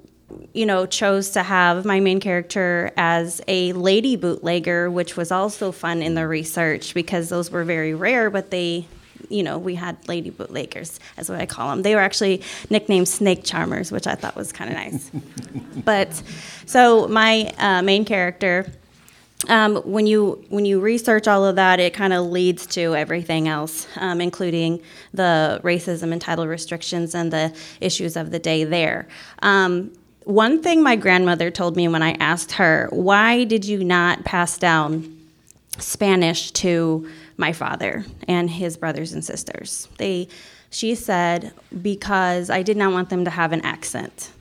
[0.52, 5.70] you know, chose to have my main character as a lady bootlegger, which was also
[5.70, 8.86] fun in the research because those were very rare, but they
[9.28, 11.82] you know, we had lady bootleggers, as what I call them.
[11.82, 15.10] They were actually nicknamed snake charmers, which I thought was kind of nice.
[15.84, 16.22] but
[16.66, 18.66] so my uh, main character,
[19.48, 23.48] um, when you when you research all of that, it kind of leads to everything
[23.48, 24.80] else, um, including
[25.12, 29.06] the racism and title restrictions and the issues of the day there.
[29.42, 29.92] Um,
[30.24, 34.56] one thing my grandmother told me when I asked her, "Why did you not pass
[34.56, 35.14] down
[35.78, 40.28] Spanish to my father and his brothers and sisters?" They,
[40.70, 44.32] she said, because I did not want them to have an accent.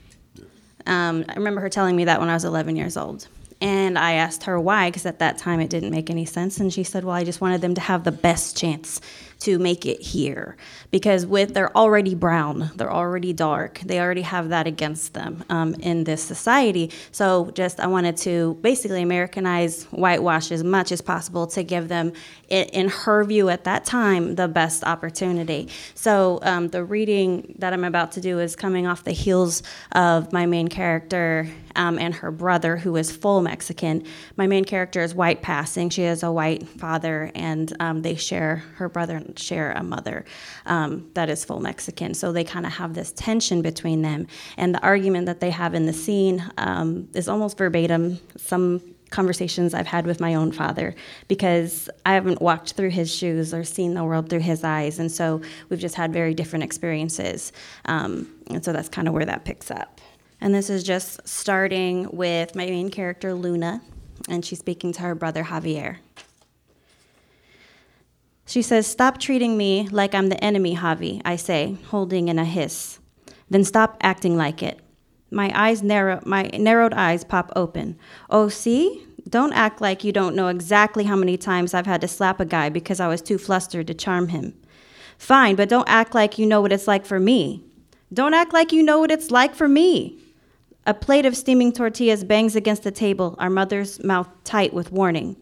[0.86, 3.28] Um, I remember her telling me that when I was 11 years old.
[3.62, 6.60] And I asked her why, because at that time it didn't make any sense.
[6.60, 9.00] And she said, Well, I just wanted them to have the best chance
[9.44, 10.56] to make it here
[10.92, 15.74] because with they're already brown, they're already dark, they already have that against them um,
[15.76, 16.92] in this society.
[17.12, 22.14] So just I wanted to basically Americanize whitewash as much as possible to give them,
[22.48, 25.70] in her view at that time, the best opportunity.
[25.96, 30.32] So um, the reading that I'm about to do is coming off the heels of
[30.32, 34.06] my main character um, and her brother, who is full Mexican.
[34.38, 35.90] My main character is white passing.
[35.90, 40.26] She has a white father, and um, they share her brother share a mother
[40.66, 42.14] um, that is full Mexican.
[42.14, 44.28] So they kind of have this tension between them.
[44.58, 48.20] And the argument that they have in the scene um, is almost verbatim.
[48.38, 48.82] Some
[49.14, 50.96] conversations I've had with my own father
[51.28, 54.98] because I haven't walked through his shoes or seen the world through his eyes.
[54.98, 57.54] And so we've just had very different experiences.
[57.86, 60.02] Um, and so that's kind of where that picks up.
[60.42, 63.82] And this is just starting with my main character, Luna,
[64.28, 65.98] and she's speaking to her brother, Javier.
[68.46, 72.46] She says, Stop treating me like I'm the enemy, Javi, I say, holding in a
[72.46, 73.00] hiss.
[73.50, 74.80] Then stop acting like it.
[75.32, 77.98] My eyes narrow my narrowed eyes pop open.
[78.30, 79.06] Oh, see?
[79.28, 82.46] Don't act like you don't know exactly how many times I've had to slap a
[82.46, 84.54] guy because I was too flustered to charm him.
[85.18, 87.64] Fine, but don't act like you know what it's like for me.
[88.14, 90.20] Don't act like you know what it's like for me.
[90.86, 95.38] A plate of steaming tortillas bangs against the table, our mother's mouth tight with warning.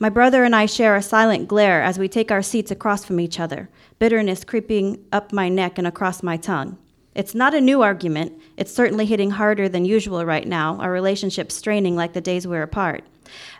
[0.00, 3.18] My brother and I share a silent glare as we take our seats across from
[3.18, 6.78] each other, bitterness creeping up my neck and across my tongue.
[7.16, 8.40] It's not a new argument.
[8.56, 12.62] It's certainly hitting harder than usual right now, our relationship straining like the days we're
[12.62, 13.02] apart.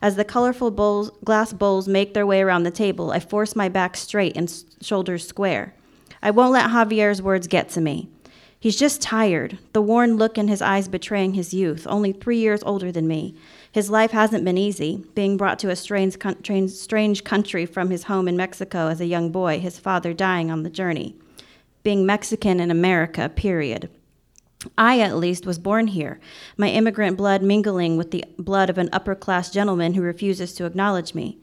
[0.00, 3.68] As the colorful bowls, glass bowls make their way around the table, I force my
[3.68, 5.74] back straight and shoulders square.
[6.22, 8.10] I won't let Javier's words get to me.
[8.60, 12.62] He's just tired, the worn look in his eyes betraying his youth, only three years
[12.64, 13.34] older than me.
[13.78, 16.18] His life hasn't been easy, being brought to a strange,
[16.72, 20.64] strange country from his home in Mexico as a young boy, his father dying on
[20.64, 21.14] the journey.
[21.84, 23.88] Being Mexican in America, period.
[24.76, 26.18] I, at least, was born here,
[26.56, 30.64] my immigrant blood mingling with the blood of an upper class gentleman who refuses to
[30.64, 31.38] acknowledge me.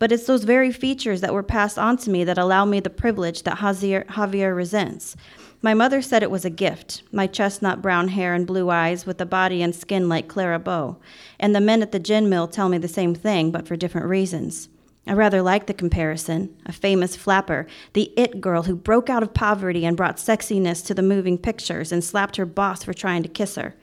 [0.00, 2.88] But it's those very features that were passed on to me that allow me the
[2.88, 5.14] privilege that Javier, Javier resents.
[5.60, 9.20] My mother said it was a gift my chestnut brown hair and blue eyes, with
[9.20, 10.96] a body and skin like Clara Bow.
[11.38, 14.06] And the men at the gin mill tell me the same thing, but for different
[14.06, 14.70] reasons.
[15.06, 16.56] I rather like the comparison.
[16.64, 20.94] A famous flapper, the it girl who broke out of poverty and brought sexiness to
[20.94, 23.74] the moving pictures and slapped her boss for trying to kiss her.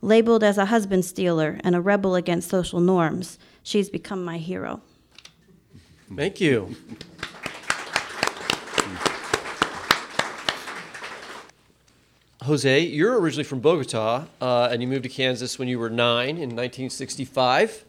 [0.00, 4.80] Labeled as a husband stealer and a rebel against social norms, she's become my hero.
[6.14, 6.74] Thank you.
[12.42, 16.30] Jose, you're originally from Bogota, uh, and you moved to Kansas when you were nine
[16.30, 17.84] in 1965,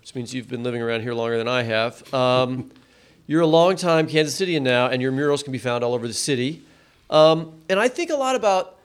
[0.00, 2.12] which means you've been living around here longer than I have.
[2.12, 2.72] Um,
[3.28, 6.14] you're a long-time Kansas Cityan now, and your murals can be found all over the
[6.14, 6.62] city.
[7.08, 8.78] Um, and I think a lot about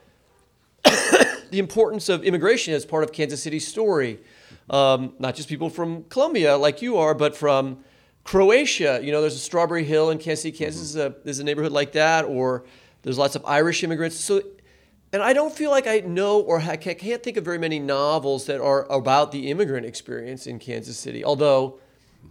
[0.84, 4.20] the importance of immigration as part of Kansas City's story.
[4.70, 7.84] Um, not just people from Colombia like you are, but from
[8.26, 9.00] Croatia.
[9.02, 10.82] You know, there's a Strawberry Hill in Kansas City, Kansas.
[10.82, 12.66] Is a, there's a neighborhood like that, or
[13.04, 14.18] there's lots of Irish immigrants.
[14.18, 14.42] So
[15.14, 18.48] and I don't feel like I know or I can't think of very many novels
[18.48, 21.80] that are about the immigrant experience in Kansas City, although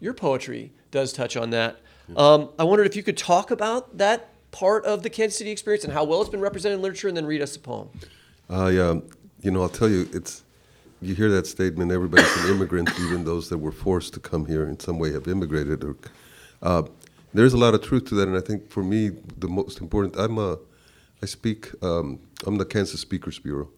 [0.00, 1.78] your poetry does touch on that.
[2.14, 5.84] Um, I wondered if you could talk about that part of the Kansas City experience
[5.84, 7.88] and how well it's been represented in literature, and then read us a poem.
[8.50, 9.00] Uh, yeah,
[9.40, 10.43] you know, I'll tell you, it's
[11.06, 11.92] you hear that statement.
[11.92, 15.28] Everybody's an immigrant, even those that were forced to come here in some way have
[15.28, 15.84] immigrated.
[15.84, 15.96] Or
[16.62, 16.82] uh,
[17.32, 20.16] there's a lot of truth to that, and I think for me, the most important.
[20.16, 20.58] I'm a
[21.24, 23.70] I speak, um, I'm the Kansas Speakers Bureau.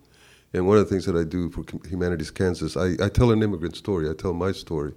[0.53, 3.41] And one of the things that I do for Humanities Kansas, I, I tell an
[3.41, 4.11] immigrant story.
[4.11, 4.95] I tell my story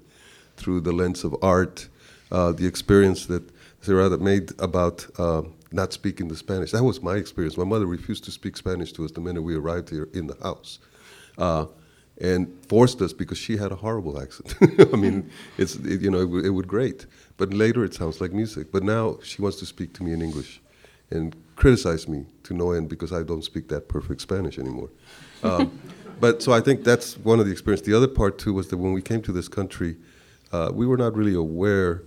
[0.57, 1.87] through the lens of art,
[2.31, 3.43] uh, the experience that
[3.81, 6.71] Sarah made about uh, not speaking the Spanish.
[6.71, 7.55] That was my experience.
[7.55, 10.37] My mother refused to speak Spanish to us the minute we arrived here in the
[10.41, 10.79] house.
[11.37, 11.65] uh,
[12.19, 14.55] and forced us because she had a horrible accent.
[14.93, 17.05] I mean, it's it, you know it, w- it would great,
[17.37, 18.71] but later it sounds like music.
[18.71, 20.61] But now she wants to speak to me in English,
[21.11, 24.89] and criticize me to no end because I don't speak that perfect Spanish anymore.
[25.43, 25.79] Um,
[26.19, 27.81] but so I think that's one of the experience.
[27.81, 29.95] The other part too was that when we came to this country,
[30.51, 32.03] uh, we were not really aware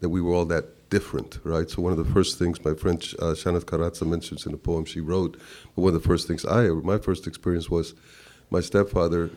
[0.00, 1.68] that we were all that different, right?
[1.70, 4.84] So one of the first things my friend uh, Shanat Karatza mentions in a poem
[4.84, 5.38] she wrote,
[5.74, 7.94] but one of the first things I, my first experience was
[8.50, 9.30] my stepfather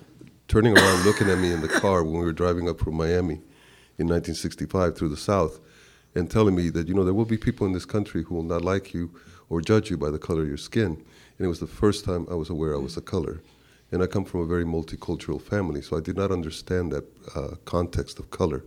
[0.48, 3.36] turning around, looking at me in the car when we were driving up from Miami
[3.98, 5.60] in 1965 through the South,
[6.16, 8.44] and telling me that you know there will be people in this country who will
[8.44, 9.12] not like you
[9.50, 11.04] or judge you by the color of your skin.
[11.38, 13.42] And it was the first time I was aware I was a color.
[13.92, 17.56] And I come from a very multicultural family, so I did not understand that uh,
[17.66, 18.66] context of color.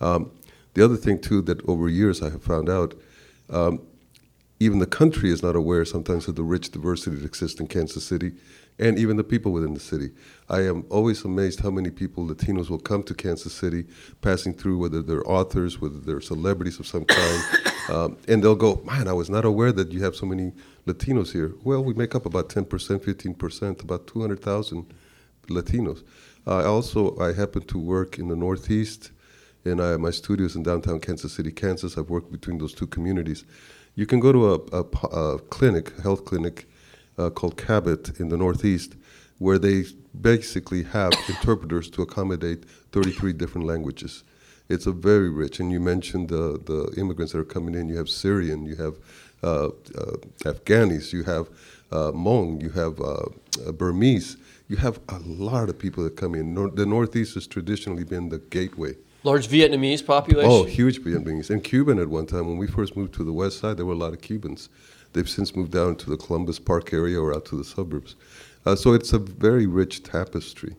[0.00, 0.30] Um,
[0.74, 2.94] the other thing, too, that over years I have found out,
[3.50, 3.80] um,
[4.60, 8.04] even the country is not aware sometimes of the rich diversity that exists in Kansas
[8.04, 8.32] City
[8.78, 10.10] and even the people within the city.
[10.48, 13.86] I am always amazed how many people, Latinos, will come to Kansas City
[14.20, 17.44] passing through, whether they're authors, whether they're celebrities of some kind,
[17.90, 20.52] um, and they'll go, Man, I was not aware that you have so many
[20.86, 21.54] Latinos here.
[21.62, 24.94] Well, we make up about 10%, 15%, about 200,000
[25.48, 26.02] Latinos.
[26.46, 29.12] I also, I happen to work in the Northeast,
[29.64, 31.96] and I, my studio is in downtown Kansas City, Kansas.
[31.96, 33.44] I've worked between those two communities.
[33.94, 36.66] You can go to a, a, a clinic, a health clinic,
[37.22, 38.94] uh, called Cabot in the Northeast,
[39.38, 39.84] where they
[40.20, 44.24] basically have interpreters to accommodate 33 different languages.
[44.68, 47.88] It's a very rich, and you mentioned the, the immigrants that are coming in.
[47.88, 48.94] You have Syrian, you have
[49.42, 51.48] uh, uh, Afghanis, you have
[51.90, 53.26] uh, Hmong, you have uh,
[53.66, 54.36] uh, Burmese.
[54.68, 56.54] You have a lot of people that come in.
[56.54, 58.94] Nor- the Northeast has traditionally been the gateway.
[59.24, 60.50] Large Vietnamese population.
[60.50, 61.50] Oh, huge Vietnamese.
[61.50, 62.46] And Cuban at one time.
[62.46, 64.68] When we first moved to the west side, there were a lot of Cubans.
[65.12, 68.16] They've since moved down to the Columbus Park area or out to the suburbs.
[68.64, 70.76] Uh, so it's a very rich tapestry,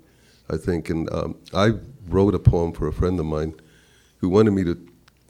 [0.49, 0.89] I think.
[0.89, 1.73] And um, I
[2.07, 3.53] wrote a poem for a friend of mine
[4.17, 4.77] who wanted me to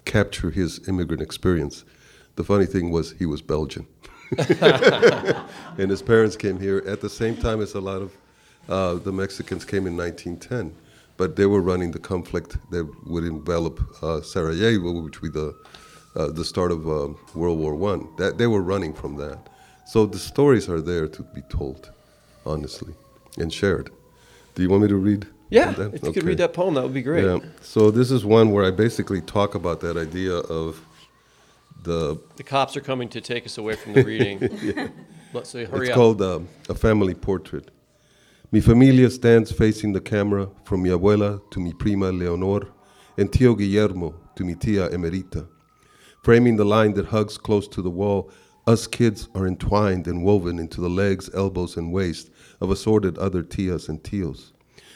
[0.06, 1.84] capture his immigrant experience.
[2.36, 3.88] The funny thing was, he was Belgian.
[4.38, 8.18] and his parents came here at the same time as a lot of
[8.70, 10.76] uh, the Mexicans came in 1910.
[11.18, 15.56] But they were running the conflict that would envelop uh, Sarajevo, which would be the
[16.16, 18.08] uh, the start of uh, World War One.
[18.18, 19.50] That they were running from that.
[19.86, 21.92] So the stories are there to be told,
[22.46, 22.94] honestly,
[23.38, 23.90] and shared.
[24.56, 25.28] Do you want me to read?
[25.50, 25.94] Yeah, that?
[25.94, 27.26] if you could read that poem, that would be great.
[27.26, 27.40] Yeah.
[27.62, 30.82] So this is one where I basically talk about that idea of
[31.84, 32.20] the.
[32.38, 34.40] The cops are coming to take us away from the reading.
[34.62, 34.88] yeah.
[35.34, 35.82] Let's say, hurry up.
[35.82, 35.96] it's up.
[35.96, 36.40] called uh,
[36.70, 37.70] a family portrait.
[38.52, 42.68] Mi familia stands facing the camera from mi abuela to mi prima Leonor
[43.18, 45.48] and tío Guillermo to mi tía Emerita.
[46.24, 48.32] Framing the line that hugs close to the wall,
[48.66, 53.44] us kids are entwined and woven into the legs, elbows, and waist of assorted other
[53.44, 54.54] tias and tios.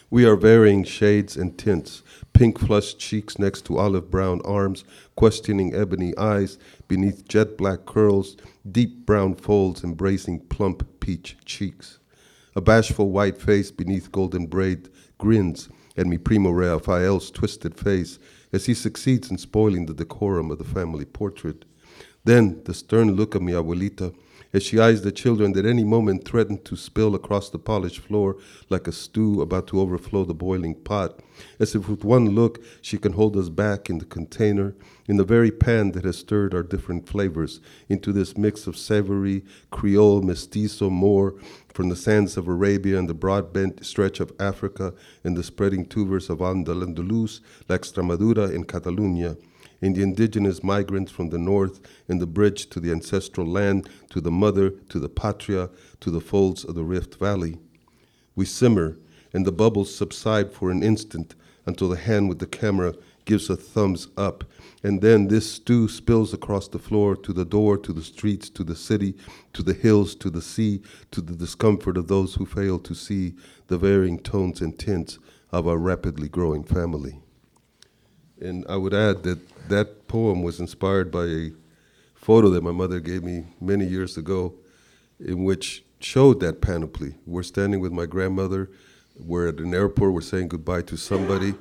[0.10, 2.02] We are varying shades and tints,
[2.32, 4.86] pink flushed cheeks next to olive brown arms,
[5.18, 6.58] questioning ebony eyes
[6.88, 8.38] beneath jet black curls,
[8.72, 12.00] deep brown folds embracing plump peach cheeks.
[12.56, 15.68] A bashful white face beneath golden braid grins
[15.98, 18.18] at mi primo Rafael's twisted face
[18.54, 21.66] as he succeeds in spoiling the decorum of the family portrait.
[22.24, 24.14] Then the stern look of mi abuelita
[24.58, 28.36] as she eyes the children that any moment threaten to spill across the polished floor
[28.70, 31.20] like a stew about to overflow the boiling pot,
[31.60, 34.74] as if with one look she can hold us back in the container,
[35.08, 39.46] in the very pan that has stirred our different flavors into this mix of savory,
[39.70, 41.36] Creole, mestizo, Moor,
[41.72, 44.92] from the sands of Arabia and the broad bent stretch of Africa
[45.24, 49.38] and the spreading tubers of Andalus, like Extremadura in Catalunya
[49.82, 54.22] in the indigenous migrants from the north, in the bridge to the ancestral land, to
[54.22, 55.70] the mother, to the patria,
[56.00, 57.58] to the folds of the Rift Valley.
[58.36, 58.98] We simmer,
[59.34, 62.94] and the bubbles subside for an instant until the hand with the camera
[63.26, 64.46] gives a thumbs up,
[64.84, 68.64] and then this stew spills across the floor to the door, to the streets, to
[68.64, 69.16] the city,
[69.52, 73.34] to the hills, to the sea, to the discomfort of those who fail to see
[73.68, 75.20] the varying tones and tints
[75.52, 77.20] of our rapidly growing family.
[78.42, 81.52] And I would add that that poem was inspired by a
[82.16, 84.54] photo that my mother gave me many years ago,
[85.20, 87.16] in which showed that panoply.
[87.26, 88.70] We're standing with my grandmother,
[89.20, 91.56] we're at an airport, we're saying goodbye to somebody,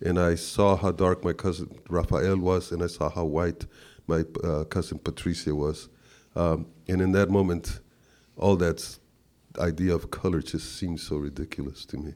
[0.00, 3.66] and I saw how dark my cousin Rafael was, and I saw how white
[4.06, 5.88] my uh, cousin Patricia was.
[6.36, 7.80] Um, and in that moment,
[8.36, 8.98] all that
[9.58, 12.14] idea of color just seemed so ridiculous to me.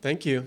[0.00, 0.46] Thank you.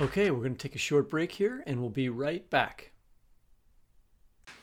[0.00, 2.92] Okay, we're going to take a short break here and we'll be right back.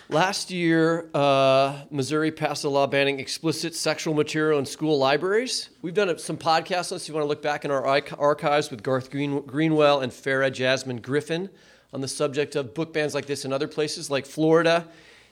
[0.10, 5.70] Last year, uh, Missouri passed a law banning explicit sexual material in school libraries.
[5.82, 7.04] We've done some podcasts on this.
[7.04, 10.52] If you want to look back in our archives with Garth Green- Greenwell and Farah
[10.52, 11.50] Jasmine Griffin
[11.94, 14.88] on the subject of book bans like this in other places like Florida.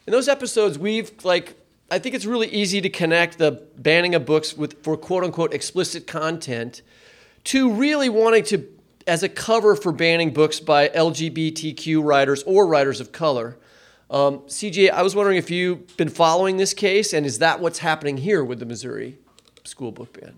[0.05, 1.55] In those episodes, we've like
[1.91, 5.53] I think it's really easy to connect the banning of books with for quote unquote
[5.53, 6.83] explicit content
[7.49, 8.63] to really wanting to
[9.07, 13.57] as a cover for banning books by LGBTQ writers or writers of color.
[14.11, 17.79] Um, CJ, I was wondering if you've been following this case, and is that what's
[17.79, 19.17] happening here with the Missouri
[19.63, 20.35] school book ban?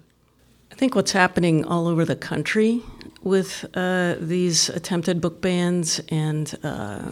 [0.71, 2.81] I think what's happening all over the country
[3.23, 7.11] with uh, these attempted book bans and uh,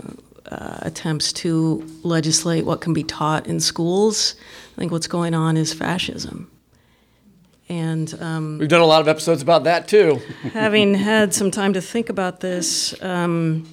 [0.50, 4.36] uh, attempts to legislate what can be taught in schools,
[4.76, 6.50] I think what's going on is fascism.
[7.70, 10.20] And um, we've done a lot of episodes about that too.
[10.53, 13.67] having had some time to think about this, um,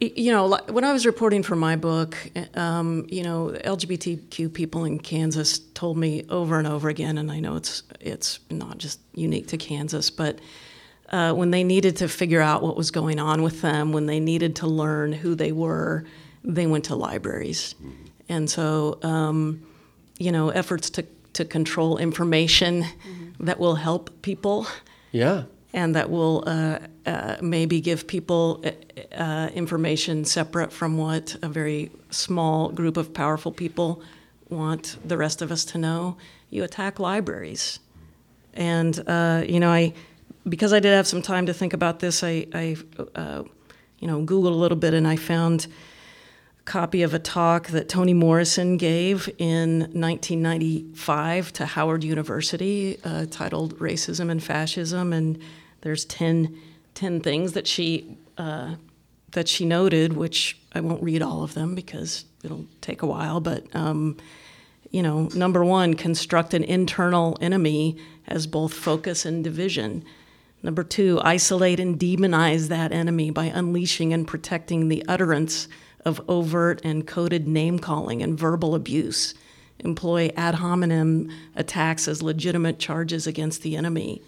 [0.00, 2.16] you know, when I was reporting for my book,
[2.54, 7.40] um, you know, LGBTQ people in Kansas told me over and over again, and I
[7.40, 10.38] know it's it's not just unique to Kansas, but
[11.10, 14.20] uh, when they needed to figure out what was going on with them, when they
[14.20, 16.04] needed to learn who they were,
[16.44, 17.74] they went to libraries,
[18.28, 19.66] and so um,
[20.18, 21.04] you know, efforts to
[21.38, 23.46] to control information mm-hmm.
[23.46, 24.66] that will help people.
[25.12, 31.36] Yeah and that will uh, uh, maybe give people uh, uh, information separate from what
[31.42, 34.02] a very small group of powerful people
[34.48, 36.16] want the rest of us to know.
[36.50, 37.80] You attack libraries,
[38.54, 39.92] and uh, you know I
[40.48, 42.24] because I did have some time to think about this.
[42.24, 42.76] I, I
[43.14, 43.44] uh,
[43.98, 45.66] you know googled a little bit and I found
[46.68, 53.78] copy of a talk that Toni Morrison gave in 1995 to Howard University uh, titled
[53.78, 55.14] Racism and Fascism.
[55.14, 55.40] And
[55.80, 56.56] there's 10,
[56.92, 58.74] 10 things that she, uh,
[59.30, 63.40] that she noted, which I won't read all of them because it'll take a while.
[63.40, 64.18] But, um,
[64.90, 67.96] you know, number one, construct an internal enemy
[68.26, 70.04] as both focus and division.
[70.62, 75.66] Number two, isolate and demonize that enemy by unleashing and protecting the utterance
[76.04, 79.34] of overt and coded name calling and verbal abuse,
[79.80, 84.22] employ ad hominem attacks as legitimate charges against the enemy,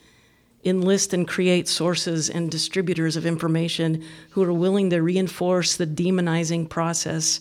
[0.65, 6.69] enlist and create sources and distributors of information who are willing to reinforce the demonizing
[6.69, 7.41] process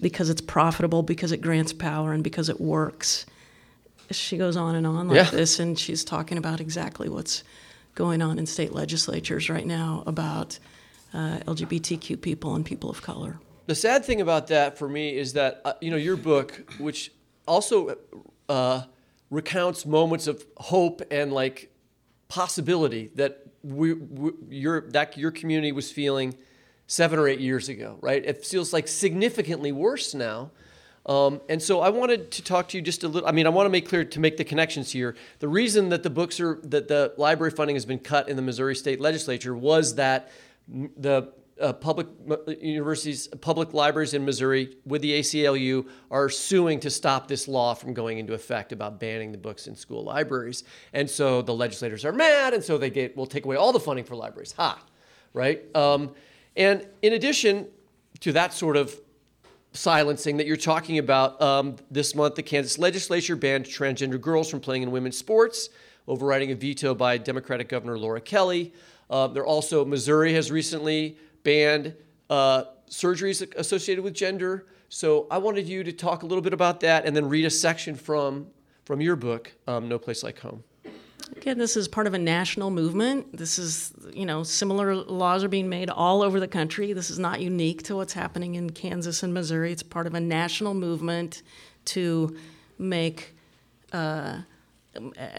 [0.00, 3.26] because it's profitable, because it grants power, and because it works.
[4.10, 5.30] She goes on and on like yeah.
[5.30, 7.42] this, and she's talking about exactly what's
[7.94, 10.58] going on in state legislatures right now about
[11.12, 13.40] uh, LGBTQ people and people of color.
[13.68, 17.12] The sad thing about that for me is that uh, you know your book, which
[17.46, 17.98] also
[18.48, 18.84] uh,
[19.30, 21.70] recounts moments of hope and like
[22.28, 26.34] possibility that we, we, your that your community was feeling
[26.86, 28.24] seven or eight years ago, right?
[28.24, 30.50] It feels like significantly worse now.
[31.04, 33.28] Um, and so I wanted to talk to you just a little.
[33.28, 35.14] I mean, I want to make clear to make the connections here.
[35.40, 38.42] The reason that the books are that the library funding has been cut in the
[38.42, 40.30] Missouri State Legislature was that
[40.68, 46.90] the uh, public uh, universities, public libraries in Missouri with the ACLU are suing to
[46.90, 50.64] stop this law from going into effect about banning the books in school libraries.
[50.92, 53.80] And so the legislators are mad, and so they get will take away all the
[53.80, 54.52] funding for libraries.
[54.52, 54.78] Ha,
[55.32, 55.64] right?
[55.76, 56.14] Um,
[56.56, 57.66] and in addition
[58.20, 58.98] to that sort of
[59.72, 64.60] silencing that you're talking about, um, this month the Kansas legislature banned transgender girls from
[64.60, 65.68] playing in women's sports,
[66.06, 68.72] overriding a veto by Democratic Governor Laura Kelly.
[69.10, 71.16] Uh, there also Missouri has recently
[71.48, 71.94] banned
[72.28, 74.66] uh, surgeries associated with gender.
[74.90, 77.50] So I wanted you to talk a little bit about that and then read a
[77.50, 78.48] section from,
[78.84, 80.62] from your book, um, No Place Like Home.
[81.36, 83.34] Again, this is part of a national movement.
[83.34, 86.92] This is, you know, similar laws are being made all over the country.
[86.92, 89.72] This is not unique to what's happening in Kansas and Missouri.
[89.72, 91.42] It's part of a national movement
[91.86, 92.36] to
[92.78, 93.34] make
[93.92, 94.40] uh,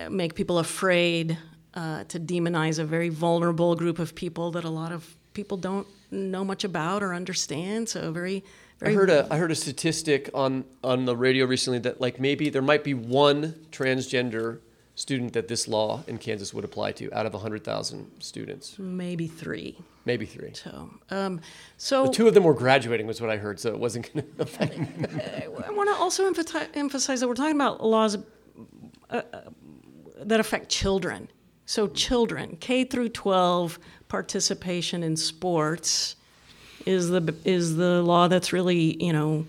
[0.10, 1.38] make people afraid,
[1.76, 5.86] uh, to demonize a very vulnerable group of people that a lot of people don't
[6.12, 7.90] know much about or understand.
[7.90, 8.44] So very,
[8.80, 8.94] very.
[8.94, 12.50] I heard a I heard a statistic on on the radio recently that like maybe
[12.50, 14.60] there might be one transgender
[15.00, 18.78] student that this law in Kansas would apply to out of 100,000 students.
[18.78, 19.78] Maybe three.
[20.04, 20.52] Maybe three.
[20.54, 21.40] So, um,
[21.78, 23.62] so the two of them were graduating, was what I heard.
[23.62, 24.74] So it wasn't going to affect.
[24.78, 28.18] I want to also emphasize that we're talking about laws
[29.10, 29.42] uh, uh,
[30.18, 31.30] that affect children.
[31.66, 33.80] So children, K through 12,
[34.10, 36.16] participation in sports
[36.86, 39.46] is the is the law that's really you know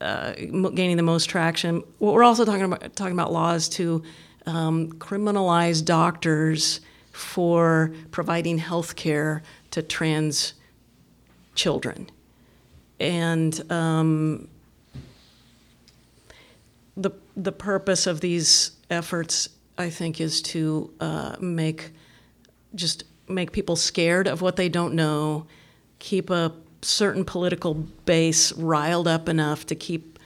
[0.00, 1.82] uh, gaining the most traction.
[1.98, 4.02] What we're also talking about talking about laws to
[4.46, 6.80] um, criminalize doctors
[7.12, 10.54] for providing health care to trans
[11.54, 12.10] children.
[13.00, 14.48] and um,
[16.96, 21.90] the the purpose of these efforts, I think, is to uh, make
[22.74, 25.46] just make people scared of what they don't know,
[25.98, 26.52] keep a
[26.82, 30.18] certain political base riled up enough to keep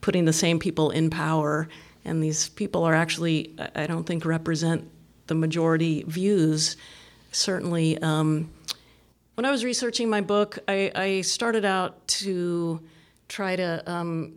[0.00, 1.68] putting the same people in power.
[2.04, 4.88] And these people are actually, I don't think, represent
[5.26, 6.76] the majority views.
[7.32, 8.50] Certainly, um,
[9.34, 12.80] when I was researching my book, I, I started out to
[13.28, 14.34] try to um,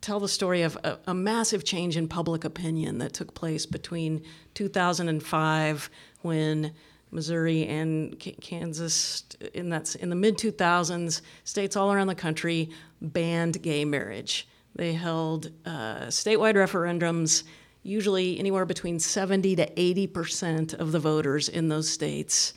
[0.00, 4.22] tell the story of a, a, massive change in public opinion that took place between
[4.54, 6.72] 2005 when
[7.10, 12.70] Missouri and K- Kansas in that in the mid 2000s states all around the country
[13.00, 14.48] banned gay marriage.
[14.74, 17.44] They held uh, statewide referendums.
[17.82, 22.52] Usually, anywhere between 70 to 80 percent of the voters in those states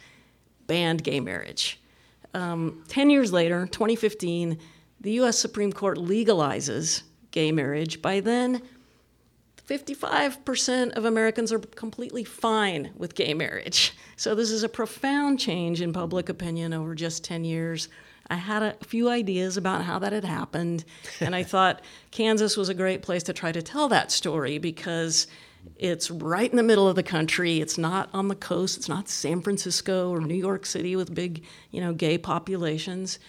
[0.68, 1.80] banned gay marriage.
[2.34, 4.58] Um, Ten years later, 2015,
[5.02, 5.38] the U.S.
[5.38, 8.02] Supreme Court legalizes gay marriage.
[8.02, 8.62] By then,
[9.70, 13.94] 55% of Americans are completely fine with gay marriage.
[14.16, 17.88] So, this is a profound change in public opinion over just 10 years.
[18.32, 20.86] I had a few ideas about how that had happened,
[21.20, 25.28] and I thought Kansas was a great place to try to tell that story because
[25.78, 27.62] it's right in the middle of the country.
[27.62, 28.76] It's not on the coast.
[28.76, 33.20] It's not San Francisco or New York City with big, you know, gay populations.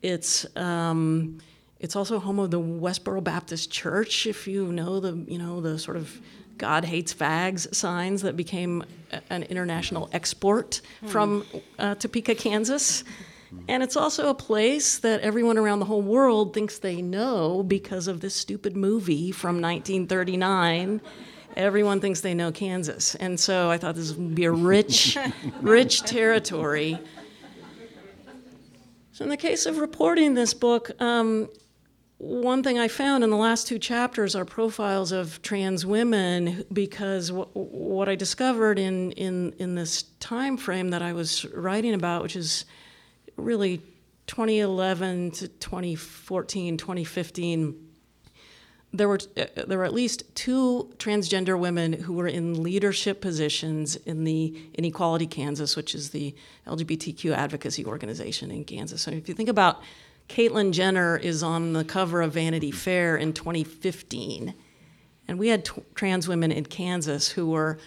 [0.00, 1.38] It's um,
[1.82, 5.78] it's also home of the Westboro Baptist Church, if you know the you know the
[5.78, 6.20] sort of
[6.56, 8.84] God hates fags signs that became
[9.30, 11.08] an international export hmm.
[11.08, 11.44] from
[11.78, 13.04] uh, Topeka, Kansas.
[13.68, 18.08] And it's also a place that everyone around the whole world thinks they know because
[18.08, 21.02] of this stupid movie from 1939.
[21.54, 23.14] Everyone thinks they know Kansas.
[23.16, 25.18] And so I thought this would be a rich,
[25.60, 26.98] rich territory.
[29.12, 31.50] So, in the case of reporting this book, um,
[32.22, 37.30] one thing I found in the last two chapters are profiles of trans women because
[37.30, 42.22] w- what I discovered in, in, in this time frame that I was writing about,
[42.22, 42.64] which is
[43.36, 43.78] really
[44.28, 47.88] 2011 to 2014, 2015,
[48.92, 53.96] there were uh, there were at least two transgender women who were in leadership positions
[53.96, 56.36] in the Equality Kansas, which is the
[56.68, 59.02] LGBTQ advocacy organization in Kansas.
[59.02, 59.82] So if you think about
[60.28, 64.54] Caitlyn Jenner is on the cover of Vanity Fair in 2015.
[65.28, 67.78] And we had t- trans women in Kansas who were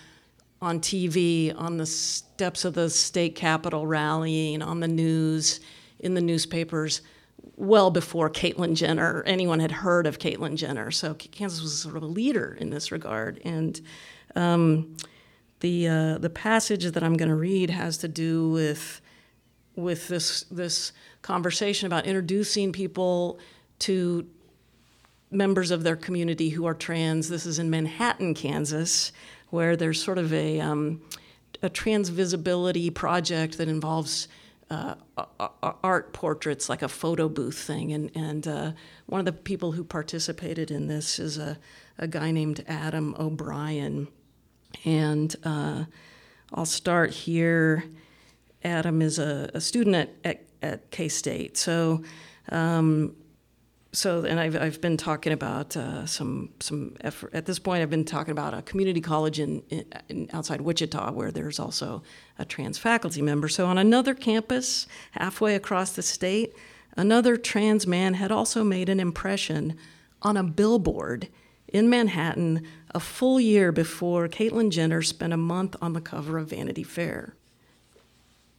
[0.61, 5.59] on TV, on the steps of the state capitol rallying, on the news,
[5.99, 7.01] in the newspapers,
[7.57, 10.91] well before Caitlyn Jenner, anyone had heard of Caitlyn Jenner.
[10.91, 13.41] So Kansas was sort of a leader in this regard.
[13.45, 13.79] And
[14.35, 14.97] um,
[15.59, 19.01] the, uh, the passage that I'm going to read has to do with,
[19.75, 20.91] with this, this
[21.25, 23.39] conversation about introducing people
[23.79, 24.27] to
[25.31, 27.29] members of their community who are trans.
[27.29, 29.11] This is in Manhattan, Kansas,
[29.49, 31.01] where there's sort of a, um,
[31.63, 34.27] a trans visibility project that involves
[34.69, 34.93] uh,
[35.83, 37.91] art portraits, like a photo booth thing.
[37.91, 38.71] And, and uh,
[39.07, 41.57] one of the people who participated in this is a,
[41.97, 44.09] a guy named Adam O'Brien.
[44.85, 45.85] And uh,
[46.53, 47.83] I'll start here.
[48.63, 51.57] Adam is a, a student at, at at K State.
[51.57, 52.03] So,
[52.49, 53.15] um,
[53.91, 57.81] so and I've, I've been talking about uh, some some effort at this point.
[57.81, 59.63] I've been talking about a community college in,
[60.09, 62.03] in, outside Wichita where there's also
[62.37, 63.47] a trans faculty member.
[63.47, 66.53] So on another campus halfway across the state,
[66.97, 69.77] another trans man had also made an impression
[70.21, 71.29] on a billboard
[71.67, 76.49] in Manhattan a full year before Caitlyn Jenner spent a month on the cover of
[76.49, 77.35] Vanity Fair.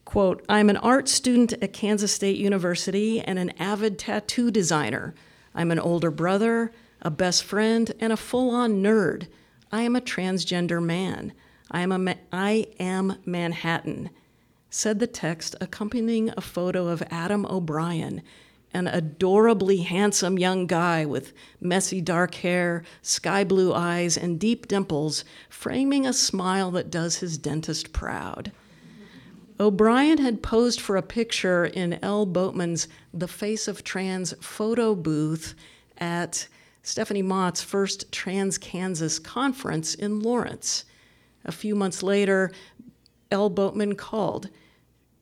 [0.06, 5.14] Quote, I'm an art student at Kansas State University and an avid tattoo designer.
[5.52, 6.70] I'm an older brother,
[7.02, 9.26] a best friend, and a full on nerd.
[9.72, 11.32] I am a transgender man.
[11.72, 14.10] I am, a ma- I am Manhattan,
[14.70, 18.22] said the text accompanying a photo of Adam O'Brien,
[18.72, 25.24] an adorably handsome young guy with messy dark hair, sky blue eyes, and deep dimples,
[25.48, 28.52] framing a smile that does his dentist proud.
[29.58, 32.26] O'Brien had posed for a picture in L.
[32.26, 35.54] Boatman's The Face of Trans photo booth
[35.96, 36.46] at
[36.82, 40.84] Stephanie Mott's first Trans Kansas conference in Lawrence.
[41.46, 42.52] A few months later,
[43.30, 43.48] L.
[43.48, 44.50] Boatman called.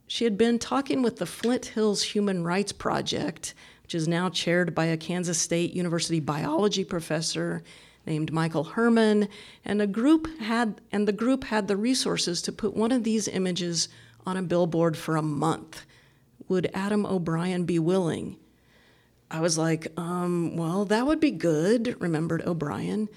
[0.08, 4.74] She had been talking with the Flint Hills Human Rights Project, which is now chaired
[4.74, 7.62] by a Kansas State University biology professor
[8.04, 9.28] named Michael Herman,
[9.64, 13.28] and a group had and the group had the resources to put one of these
[13.28, 13.88] images
[14.26, 15.84] on a billboard for a month.
[16.48, 18.36] Would Adam O'Brien be willing?
[19.30, 23.08] I was like, um, well, that would be good, remembered O'Brien,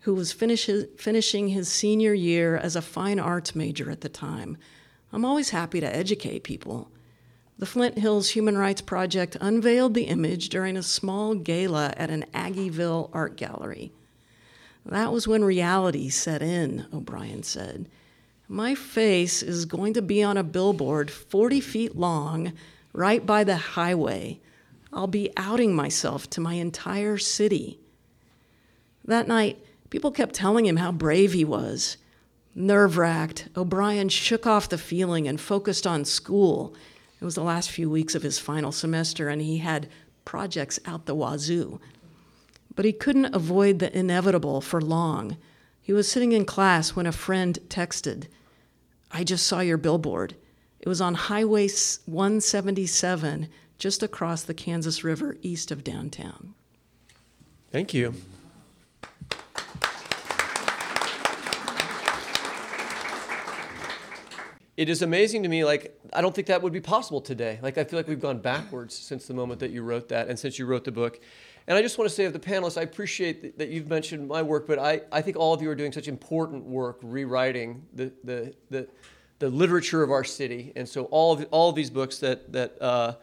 [0.00, 4.56] who was finish finishing his senior year as a fine arts major at the time.
[5.12, 6.90] I'm always happy to educate people.
[7.58, 12.24] The Flint Hills Human Rights Project unveiled the image during a small gala at an
[12.32, 13.92] Aggieville art gallery.
[14.86, 17.88] That was when reality set in, O'Brien said.
[18.52, 22.52] My face is going to be on a billboard 40 feet long
[22.92, 24.40] right by the highway.
[24.92, 27.78] I'll be outing myself to my entire city.
[29.04, 31.96] That night, people kept telling him how brave he was.
[32.52, 36.74] Nerve wracked, O'Brien shook off the feeling and focused on school.
[37.20, 39.88] It was the last few weeks of his final semester, and he had
[40.24, 41.78] projects out the wazoo.
[42.74, 45.36] But he couldn't avoid the inevitable for long.
[45.80, 48.26] He was sitting in class when a friend texted,
[49.10, 50.36] I just saw your billboard.
[50.78, 53.48] It was on Highway 177,
[53.78, 56.54] just across the Kansas River east of downtown.
[57.70, 58.14] Thank you.
[64.80, 67.76] it is amazing to me like i don't think that would be possible today like
[67.76, 70.58] i feel like we've gone backwards since the moment that you wrote that and since
[70.58, 71.20] you wrote the book
[71.70, 74.42] and i just want to say of the panelists i appreciate that you've mentioned my
[74.42, 78.12] work but i, I think all of you are doing such important work rewriting the,
[78.24, 78.88] the, the,
[79.38, 82.82] the literature of our city and so all of, all of these books that, that
[82.82, 83.14] uh,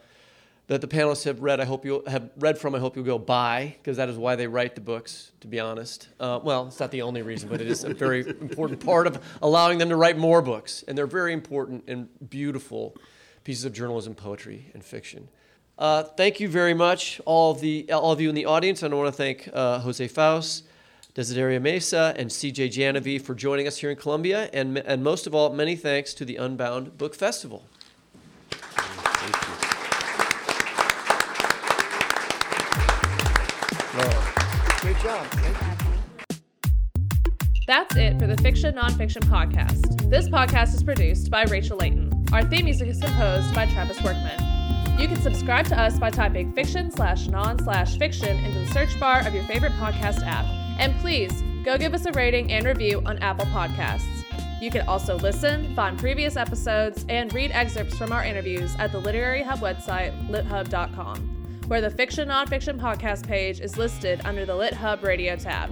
[0.68, 1.60] that the panelists have read.
[1.60, 2.74] I hope you'll have read from.
[2.74, 5.32] I hope you'll go buy because that is why they write the books.
[5.40, 8.20] To be honest, uh, well, it's not the only reason, but it is a very
[8.40, 12.94] important part of allowing them to write more books, and they're very important and beautiful
[13.44, 15.28] pieces of journalism, poetry, and fiction.
[15.78, 18.92] Uh, thank you very much, all of the all of you in the audience, and
[18.92, 20.64] I want to thank uh, Jose Faus.
[21.14, 25.34] Desideria Mesa and CJ Janovy for joining us here in Columbia, and, and most of
[25.34, 27.64] all, many thanks to the Unbound Book Festival.
[34.80, 35.26] Great job.
[37.66, 40.08] That's it for the Fiction Nonfiction Podcast.
[40.08, 42.26] This podcast is produced by Rachel Layton.
[42.32, 44.47] Our theme music is composed by Travis Workman.
[44.98, 48.98] You can subscribe to us by typing fiction slash non slash fiction into the search
[48.98, 50.44] bar of your favorite podcast app.
[50.78, 54.24] And please go give us a rating and review on Apple Podcasts.
[54.60, 58.98] You can also listen, find previous episodes, and read excerpts from our interviews at the
[58.98, 61.38] Literary Hub website, lithub.com
[61.68, 65.70] where the Fiction Nonfiction podcast page is listed under the Lit Hub Radio tab.